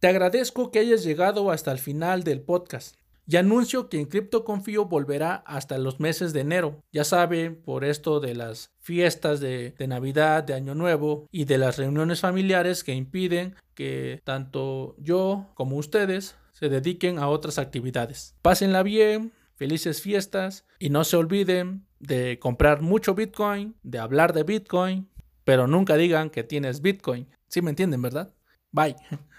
Te 0.00 0.08
agradezco 0.08 0.72
que 0.72 0.80
hayas 0.80 1.04
llegado 1.04 1.52
hasta 1.52 1.70
el 1.70 1.78
final 1.78 2.24
del 2.24 2.40
podcast. 2.40 2.96
Y 3.24 3.36
anuncio 3.36 3.88
que 3.88 4.00
en 4.00 4.06
Crypto 4.06 4.44
Confío 4.44 4.86
volverá 4.86 5.44
hasta 5.46 5.78
los 5.78 6.00
meses 6.00 6.32
de 6.32 6.40
enero. 6.40 6.82
Ya 6.90 7.04
saben, 7.04 7.62
por 7.62 7.84
esto 7.84 8.18
de 8.18 8.34
las 8.34 8.72
fiestas 8.80 9.38
de, 9.38 9.76
de, 9.78 9.86
Navidad, 9.86 10.42
de 10.42 10.54
Año 10.54 10.74
Nuevo 10.74 11.28
y 11.30 11.44
de 11.44 11.58
las 11.58 11.78
reuniones 11.78 12.18
familiares 12.18 12.82
que 12.82 12.94
impiden 12.94 13.54
que 13.74 14.20
tanto 14.24 14.96
yo 14.98 15.52
como 15.54 15.76
ustedes 15.76 16.34
se 16.54 16.68
dediquen 16.68 17.18
a 17.18 17.28
otras 17.28 17.58
actividades. 17.58 18.36
Pásenla 18.40 18.82
bien, 18.82 19.32
felices 19.56 20.00
fiestas 20.00 20.64
y 20.78 20.88
no 20.88 21.04
se 21.04 21.16
olviden 21.16 21.84
de 21.98 22.38
comprar 22.38 22.80
mucho 22.80 23.14
Bitcoin, 23.14 23.76
de 23.82 23.98
hablar 23.98 24.32
de 24.32 24.44
Bitcoin, 24.44 25.10
pero 25.44 25.66
nunca 25.66 25.96
digan 25.96 26.30
que 26.30 26.44
tienes 26.44 26.80
Bitcoin. 26.80 27.28
¿Sí 27.48 27.60
me 27.60 27.70
entienden, 27.70 28.00
verdad? 28.00 28.32
Bye. 28.70 28.96